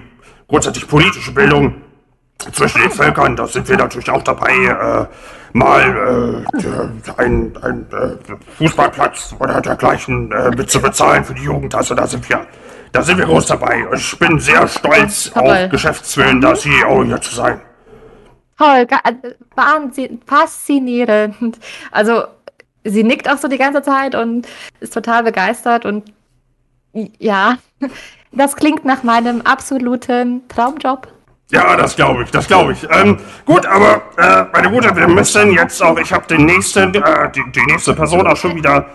grundsätzlich 0.47 0.87
politische 0.87 1.33
Bildung 1.33 1.81
zwischen 2.51 2.81
den 2.81 2.91
Völkern, 2.91 3.35
da 3.35 3.47
sind 3.47 3.67
wir 3.67 3.77
natürlich 3.77 4.09
auch 4.09 4.23
dabei, 4.23 4.51
äh, 4.51 5.05
mal 5.53 6.45
äh, 6.53 7.11
ein, 7.17 7.57
ein 7.61 7.87
äh, 7.91 8.35
Fußballplatz 8.57 9.35
oder 9.39 9.59
dergleichen 9.61 10.31
äh, 10.31 10.49
mit 10.51 10.69
zu 10.69 10.81
bezahlen 10.81 11.23
für 11.23 11.33
die 11.33 11.43
Jugend. 11.43 11.73
Also 11.73 11.95
da 11.95 12.05
sind 12.05 12.27
wir, 12.29 12.45
da 12.91 13.01
sind 13.01 13.17
wir 13.17 13.25
groß 13.25 13.47
dabei. 13.47 13.85
Ich 13.93 14.17
bin 14.19 14.39
sehr 14.39 14.67
stolz, 14.67 15.31
Toll. 15.31 15.43
auch 15.43 15.69
Geschäftswillen, 15.69 16.41
da 16.41 16.53
CEO 16.53 17.03
hier 17.03 17.19
zu 17.21 17.33
sein. 17.33 17.61
Toll, 18.57 18.87
äh, 18.89 19.13
Wahnsinn, 19.55 20.21
faszinierend. 20.25 21.57
Also 21.91 22.25
sie 22.83 23.03
nickt 23.03 23.29
auch 23.29 23.37
so 23.37 23.47
die 23.47 23.57
ganze 23.57 23.81
Zeit 23.81 24.15
und 24.15 24.47
ist 24.79 24.93
total 24.93 25.23
begeistert 25.23 25.85
und 25.85 26.11
ja, 27.19 27.57
das 28.31 28.55
klingt 28.55 28.85
nach 28.85 29.03
meinem 29.03 29.41
absoluten 29.41 30.47
Traumjob. 30.47 31.07
Ja, 31.49 31.77
das 31.77 31.95
glaube 31.95 32.23
ich, 32.23 32.31
das 32.31 32.47
glaube 32.47 32.73
ich. 32.73 32.85
Ähm, 32.91 33.17
gut, 33.45 33.65
aber 33.65 34.01
äh, 34.17 34.45
meine 34.51 34.69
Gute, 34.69 34.93
wir 34.95 35.07
müssen 35.07 35.51
jetzt 35.51 35.81
auch, 35.81 35.97
ich 35.97 36.11
habe 36.11 36.27
den 36.27 36.45
nächsten, 36.45 36.93
äh, 36.93 37.31
die, 37.31 37.43
die 37.55 37.65
nächste 37.71 37.93
Person 37.93 38.27
auch 38.27 38.35
schon 38.35 38.55
wieder. 38.55 38.85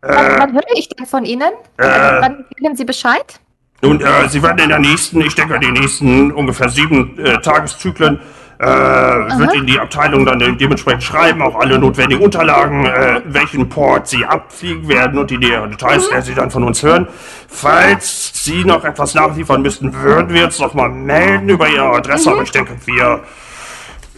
Wann, 0.00 0.38
wann 0.38 0.52
höre 0.52 0.76
ich 0.76 0.88
denn 0.88 1.04
von 1.04 1.24
Ihnen? 1.24 1.50
Also, 1.76 2.20
wann 2.20 2.44
geben 2.56 2.76
Sie 2.76 2.84
Bescheid? 2.84 3.40
Und 3.82 4.02
äh, 4.02 4.28
Sie 4.28 4.42
werden 4.42 4.58
in 4.58 4.68
der 4.70 4.78
nächsten, 4.78 5.20
ich 5.20 5.34
denke, 5.34 5.58
die 5.60 5.70
nächsten 5.70 6.32
ungefähr 6.32 6.68
sieben 6.70 7.18
äh, 7.18 7.40
Tageszyklen, 7.40 8.20
äh, 8.60 8.66
wird 8.66 9.54
Ihnen 9.54 9.66
die 9.66 9.78
Abteilung 9.78 10.26
dann 10.26 10.38
de- 10.38 10.56
dementsprechend 10.56 11.02
schreiben, 11.04 11.42
auch 11.42 11.54
alle 11.60 11.78
notwendigen 11.78 12.22
Unterlagen, 12.22 12.86
äh, 12.86 13.20
welchen 13.26 13.68
Port 13.68 14.08
Sie 14.08 14.24
abfliegen 14.26 14.88
werden 14.88 15.18
und 15.18 15.30
die 15.30 15.38
näheren 15.38 15.70
Details 15.70 16.10
werden 16.10 16.22
Sie 16.24 16.34
dann 16.34 16.50
von 16.50 16.64
uns 16.64 16.82
hören. 16.82 17.06
Falls 17.48 18.32
Sie 18.44 18.64
noch 18.64 18.84
etwas 18.84 19.14
nachliefern 19.14 19.62
müssten, 19.62 19.94
würden 20.02 20.32
wir 20.34 20.44
uns 20.46 20.58
noch 20.58 20.74
mal 20.74 20.88
melden 20.88 21.48
über 21.48 21.68
Ihre 21.68 21.88
Adresse, 21.96 22.32
aber 22.32 22.42
ich 22.42 22.50
denke, 22.50 22.76
wir... 22.84 23.22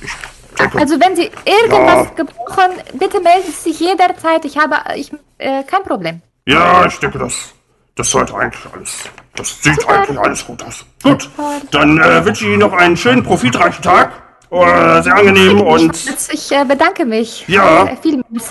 Ich 0.03 0.11
denke, 0.59 0.79
Also 0.79 0.98
wenn 1.00 1.14
Sie 1.16 1.31
irgendwas 1.44 2.07
Ja. 2.09 2.14
gebrauchen, 2.16 2.72
bitte 2.94 3.20
melden 3.20 3.53
Sie 3.53 3.70
sich 3.70 3.81
jederzeit. 3.81 4.44
Ich 4.44 4.57
habe 4.59 4.76
ich, 4.96 5.12
äh, 5.38 5.62
kein 5.64 5.83
Problem. 5.83 6.22
Ja, 6.46 6.87
ich 6.87 6.98
denke, 6.98 7.18
das, 7.18 7.53
das 7.94 8.11
sollte 8.11 8.35
eigentlich 8.35 8.62
alles. 8.74 9.05
Das 9.37 9.62
sieht 9.62 9.87
eigentlich 9.88 10.18
alles 10.18 10.46
gut 10.46 10.62
aus. 10.62 10.85
Gut, 11.03 11.31
dann 11.70 11.98
äh, 12.00 12.24
wünsche 12.24 12.44
ich 12.44 12.50
Ihnen 12.50 12.61
noch 12.61 12.72
einen 12.72 12.96
schönen, 12.96 13.22
profitreichen 13.22 13.83
Tag. 13.83 14.11
Äh, 14.50 15.02
sehr 15.02 15.14
angenehm 15.14 15.60
und 15.60 15.94
Ich 16.32 16.50
äh, 16.50 16.64
bedanke 16.64 17.04
mich. 17.04 17.44
Ja. 17.46 17.86
Äh, 17.86 17.96
vielmals. 17.96 18.50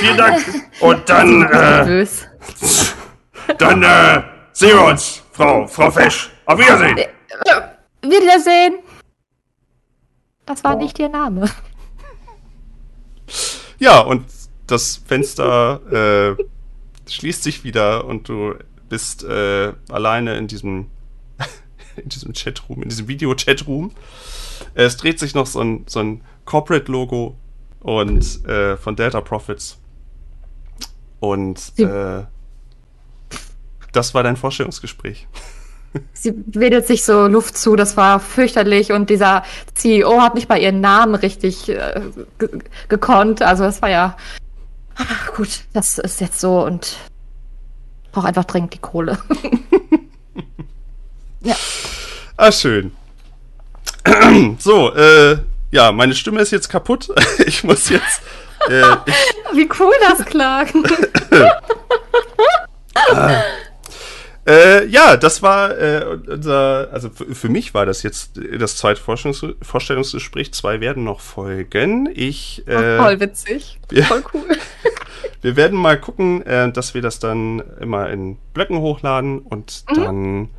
vielen 0.00 0.16
Dank. 0.16 0.44
Und 0.80 1.02
dann, 1.08 1.42
äh, 1.42 1.48
Nervös. 1.48 2.28
dann 3.58 3.82
äh, 3.82 4.22
sehen 4.52 4.78
wir 4.78 4.84
uns, 4.84 5.22
Frau, 5.32 5.66
Frau 5.66 5.90
Fesch. 5.90 6.30
Auf 6.46 6.58
Wiedersehen. 6.58 6.96
Wiedersehen. 8.02 8.78
Das 10.46 10.62
war 10.62 10.76
nicht 10.76 10.98
Ihr 10.98 11.08
Name. 11.08 11.48
Ja, 13.78 14.00
und 14.00 14.26
das 14.66 15.00
Fenster 15.04 16.36
äh, 16.38 17.10
schließt 17.10 17.42
sich 17.42 17.64
wieder 17.64 18.04
und 18.04 18.28
du 18.28 18.54
bist 18.88 19.24
äh, 19.24 19.72
alleine 19.88 20.36
in 20.36 20.46
diesem, 20.46 20.90
in 21.96 22.08
diesem 22.08 22.32
Chatroom, 22.32 22.82
in 22.82 22.88
diesem 22.88 23.08
Video-Chatroom. 23.08 23.92
Es 24.74 24.96
dreht 24.96 25.18
sich 25.18 25.34
noch 25.34 25.46
so 25.46 25.60
ein, 25.60 25.84
so 25.86 26.00
ein 26.00 26.22
Corporate-Logo 26.44 27.36
und 27.80 28.44
äh, 28.46 28.76
von 28.76 28.96
Delta 28.96 29.20
Profits. 29.20 29.78
Und 31.20 31.78
äh, 31.78 32.24
das 33.92 34.14
war 34.14 34.22
dein 34.22 34.36
Vorstellungsgespräch. 34.36 35.28
Sie 36.14 36.32
wedelt 36.46 36.86
sich 36.86 37.04
so 37.04 37.26
Luft 37.26 37.56
zu, 37.56 37.76
das 37.76 37.96
war 37.98 38.18
fürchterlich 38.18 38.92
und 38.92 39.10
dieser 39.10 39.44
CEO 39.74 40.22
hat 40.22 40.34
nicht 40.34 40.48
mal 40.48 40.58
ihren 40.58 40.80
Namen 40.80 41.14
richtig 41.14 41.68
äh, 41.68 42.00
ge 42.38 42.48
gekonnt. 42.88 43.42
Also 43.42 43.64
das 43.64 43.82
war 43.82 43.90
ja 43.90 44.16
Ah, 44.96 45.32
gut, 45.36 45.64
das 45.72 45.98
ist 45.98 46.20
jetzt 46.20 46.40
so 46.40 46.64
und 46.64 46.96
brauche 48.12 48.28
einfach 48.28 48.44
dringend 48.44 48.74
die 48.74 48.78
Kohle. 48.78 49.18
ja. 51.40 51.54
Ah, 52.36 52.52
schön. 52.52 52.92
so, 54.58 54.94
äh, 54.94 55.38
ja, 55.70 55.92
meine 55.92 56.14
Stimme 56.14 56.40
ist 56.40 56.50
jetzt 56.50 56.68
kaputt. 56.68 57.08
ich 57.46 57.64
muss 57.64 57.88
jetzt. 57.88 58.22
Äh, 58.68 58.82
ich, 59.06 59.14
Wie 59.56 59.68
cool 59.78 59.92
das 60.08 60.24
klang. 60.26 60.68
Äh, 64.44 64.86
ja, 64.88 65.16
das 65.16 65.40
war 65.42 65.78
äh, 65.78 66.04
unser, 66.26 66.88
also 66.92 67.10
für, 67.10 67.48
mich 67.48 67.74
war 67.74 67.86
das 67.86 68.02
jetzt 68.02 68.32
das 68.58 68.76
zweite 68.76 69.00
Forschungs 69.00 69.46
Vorstellungsgespräch. 69.62 70.52
Zwei 70.52 70.80
werden 70.80 71.04
noch 71.04 71.20
folgen. 71.20 72.08
Ich, 72.12 72.66
äh, 72.66 72.96
Voll 72.98 73.20
witzig. 73.20 73.78
ja. 73.92 74.04
Voll 74.04 74.24
cool. 74.34 74.42
wir 75.42 75.54
werden 75.54 75.78
mal 75.78 75.98
gucken, 76.00 76.44
äh, 76.44 76.72
dass 76.72 76.92
wir 76.92 77.02
das 77.02 77.20
dann 77.20 77.62
immer 77.80 78.10
in 78.10 78.36
Blöcken 78.52 78.78
hochladen 78.78 79.38
und 79.38 79.84
Mhm. 79.90 79.94
dann 79.94 80.50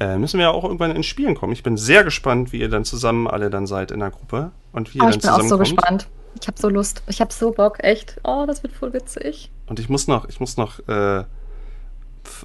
äh, 0.00 0.18
müssen 0.18 0.38
wir 0.38 0.50
auch 0.50 0.64
irgendwann 0.64 0.90
ins 0.94 1.06
Spielen 1.06 1.34
kommen. 1.34 1.52
Ich 1.52 1.62
bin 1.62 1.76
sehr 1.76 2.04
gespannt, 2.04 2.52
wie 2.52 2.58
ihr 2.60 2.68
dann 2.68 2.84
zusammen 2.84 3.26
alle 3.28 3.50
dann 3.50 3.66
seid 3.66 3.90
in 3.90 4.00
der 4.00 4.10
Gruppe 4.10 4.50
und 4.72 4.92
wie 4.94 4.98
ihr 4.98 5.04
Oh, 5.04 5.06
dann 5.06 5.14
ich 5.14 5.20
bin 5.20 5.30
auch 5.30 5.42
so 5.42 5.58
gespannt. 5.58 6.06
Ich 6.40 6.46
habe 6.48 6.58
so 6.60 6.68
Lust. 6.68 7.02
Ich 7.06 7.20
habe 7.20 7.32
so 7.32 7.50
Bock, 7.52 7.82
echt. 7.82 8.20
Oh, 8.24 8.44
das 8.46 8.62
wird 8.62 8.74
voll 8.74 8.92
witzig. 8.92 9.50
Und 9.66 9.80
ich 9.80 9.88
muss 9.88 10.06
noch, 10.06 10.28
ich 10.28 10.38
muss 10.38 10.58
noch 10.58 10.86
äh, 10.86 11.24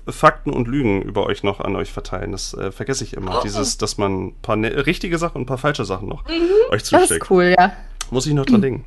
Fakten 0.07 0.51
und 0.53 0.67
Lügen 0.67 1.01
über 1.01 1.25
euch 1.25 1.43
noch 1.43 1.59
an 1.59 1.75
euch 1.75 1.91
verteilen. 1.91 2.31
Das 2.31 2.53
äh, 2.53 2.71
vergesse 2.71 3.03
ich 3.03 3.13
immer. 3.15 3.41
Dieses, 3.43 3.77
dass 3.77 3.97
man 3.97 4.27
ein 4.27 4.35
paar 4.41 4.55
ne 4.55 4.85
richtige 4.85 5.17
Sachen 5.17 5.37
und 5.37 5.41
ein 5.43 5.45
paar 5.47 5.57
falsche 5.57 5.83
Sachen 5.85 6.07
noch 6.07 6.25
euch 6.25 6.31
Mhm. 6.39 6.69
Das 6.71 6.83
zusteckt. 6.85 7.23
ist 7.23 7.31
cool, 7.31 7.53
ja. 7.57 7.73
Muss 8.11 8.25
ich 8.27 8.33
noch 8.33 8.45
dran 8.45 8.61
denken. 8.61 8.85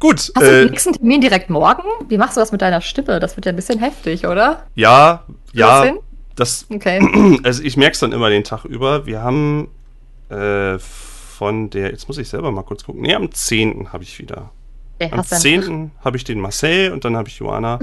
Gut, 0.00 0.16
Hast 0.18 0.36
du 0.36 0.40
den 0.40 0.66
äh, 0.68 0.70
nächsten 0.70 0.92
Termin 0.94 1.20
direkt 1.20 1.50
morgen? 1.50 1.82
Wie 2.08 2.18
machst 2.18 2.36
du 2.36 2.40
das 2.40 2.50
mit 2.50 2.60
deiner 2.62 2.80
Stimme? 2.80 3.20
Das 3.20 3.36
wird 3.36 3.46
ja 3.46 3.52
ein 3.52 3.56
bisschen 3.56 3.78
heftig, 3.78 4.26
oder? 4.26 4.66
ja, 4.74 5.24
ja? 5.52 5.92
Das, 6.36 6.66
Okay. 6.72 7.38
also 7.42 7.62
ich 7.62 7.76
merke 7.76 7.94
es 7.94 8.00
dann 8.00 8.12
immer 8.12 8.30
den 8.30 8.44
Tag 8.44 8.64
über. 8.64 9.06
Wir 9.06 9.22
haben 9.22 9.68
äh, 10.28 10.78
von 10.78 11.70
der, 11.70 11.90
jetzt 11.90 12.06
muss 12.08 12.18
ich 12.18 12.28
selber 12.28 12.50
mal 12.52 12.62
kurz 12.62 12.84
gucken. 12.84 13.02
Nee, 13.02 13.14
am 13.14 13.32
10. 13.32 13.92
habe 13.92 14.02
ich 14.04 14.18
wieder. 14.18 14.50
Der, 15.00 15.12
Am 15.12 15.18
hast 15.18 15.32
dann- 15.32 15.40
10. 15.40 15.90
habe 16.04 16.16
ich 16.16 16.24
den 16.24 16.40
Marcel 16.40 16.92
und 16.92 17.04
dann 17.04 17.16
habe 17.16 17.28
ich 17.28 17.38
Joana. 17.38 17.78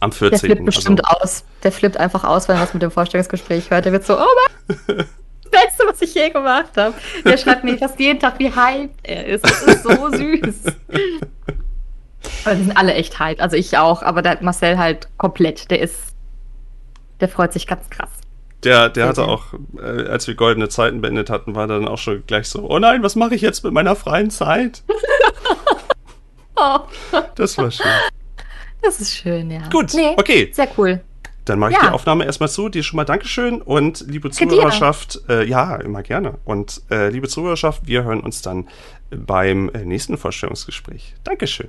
Am 0.00 0.10
der 0.10 0.18
14. 0.18 0.38
flippt 0.38 0.64
bestimmt 0.64 1.04
also, 1.06 1.22
aus. 1.22 1.44
Der 1.62 1.70
flippt 1.70 1.96
einfach 1.96 2.24
aus, 2.24 2.48
wenn 2.48 2.56
er 2.56 2.62
was 2.62 2.72
mit 2.74 2.82
dem 2.82 2.90
Vorstellungsgespräch 2.90 3.70
hört. 3.70 3.84
Der 3.84 3.92
wird 3.92 4.04
so, 4.04 4.16
oh 4.16 4.18
Mann, 4.18 4.76
das 4.86 5.50
Beste, 5.50 5.84
was 5.86 6.02
ich 6.02 6.14
je 6.14 6.30
gemacht 6.30 6.76
habe. 6.76 6.94
Der 7.24 7.36
schreibt 7.36 7.62
mir 7.62 7.76
fast 7.78 8.00
jeden 8.00 8.18
Tag, 8.18 8.38
wie 8.38 8.50
hyped 8.52 8.96
er 9.02 9.26
ist. 9.26 9.44
Das 9.44 9.62
ist 9.62 9.82
so 9.84 10.10
süß. 10.10 10.62
Aber 12.44 12.54
die 12.54 12.62
sind 12.64 12.76
alle 12.76 12.94
echt 12.94 13.20
hyped. 13.20 13.40
Also 13.40 13.56
ich 13.56 13.76
auch, 13.78 14.02
aber 14.02 14.22
der 14.22 14.38
Marcel 14.42 14.78
halt 14.78 15.08
komplett. 15.18 15.70
Der 15.70 15.80
ist, 15.80 16.11
der 17.22 17.28
freut 17.30 17.52
sich 17.54 17.66
ganz 17.66 17.88
krass. 17.88 18.10
Der, 18.64 18.90
der 18.90 19.08
hatte 19.08 19.24
auch, 19.24 19.54
äh, 19.78 20.06
als 20.08 20.28
wir 20.28 20.34
goldene 20.34 20.68
Zeiten 20.68 21.00
beendet 21.00 21.30
hatten, 21.30 21.54
war 21.54 21.66
dann 21.66 21.88
auch 21.88 21.98
schon 21.98 22.22
gleich 22.26 22.48
so, 22.48 22.68
oh 22.68 22.78
nein, 22.78 23.02
was 23.02 23.16
mache 23.16 23.34
ich 23.34 23.40
jetzt 23.40 23.64
mit 23.64 23.72
meiner 23.72 23.96
freien 23.96 24.30
Zeit? 24.30 24.82
Oh, 26.54 26.80
Das 27.34 27.56
war 27.58 27.70
schön. 27.70 27.86
Das 28.82 29.00
ist 29.00 29.14
schön, 29.16 29.50
ja. 29.50 29.68
Gut, 29.70 29.92
okay. 30.16 30.50
Sehr 30.52 30.68
cool. 30.76 31.00
Dann 31.44 31.58
mache 31.58 31.72
ich 31.72 31.76
Ja. 31.78 31.88
die 31.88 31.92
Aufnahme 31.94 32.24
erstmal 32.24 32.50
zu. 32.50 32.68
Dir 32.68 32.82
schon 32.84 32.98
mal 32.98 33.04
Dankeschön 33.04 33.60
und 33.62 34.04
liebe. 34.06 34.30
Zuhörerschaft, 34.30 35.22
äh, 35.28 35.44
ja, 35.44 35.76
immer 35.76 36.02
gerne. 36.02 36.38
Und 36.44 36.82
äh, 36.90 37.08
liebe 37.08 37.26
Zuhörerschaft, 37.26 37.86
wir 37.86 38.04
hören 38.04 38.20
uns 38.20 38.42
dann 38.42 38.68
beim 39.10 39.70
äh, 39.70 39.84
nächsten 39.84 40.18
Vorstellungsgespräch. 40.18 41.14
Dankeschön. 41.24 41.68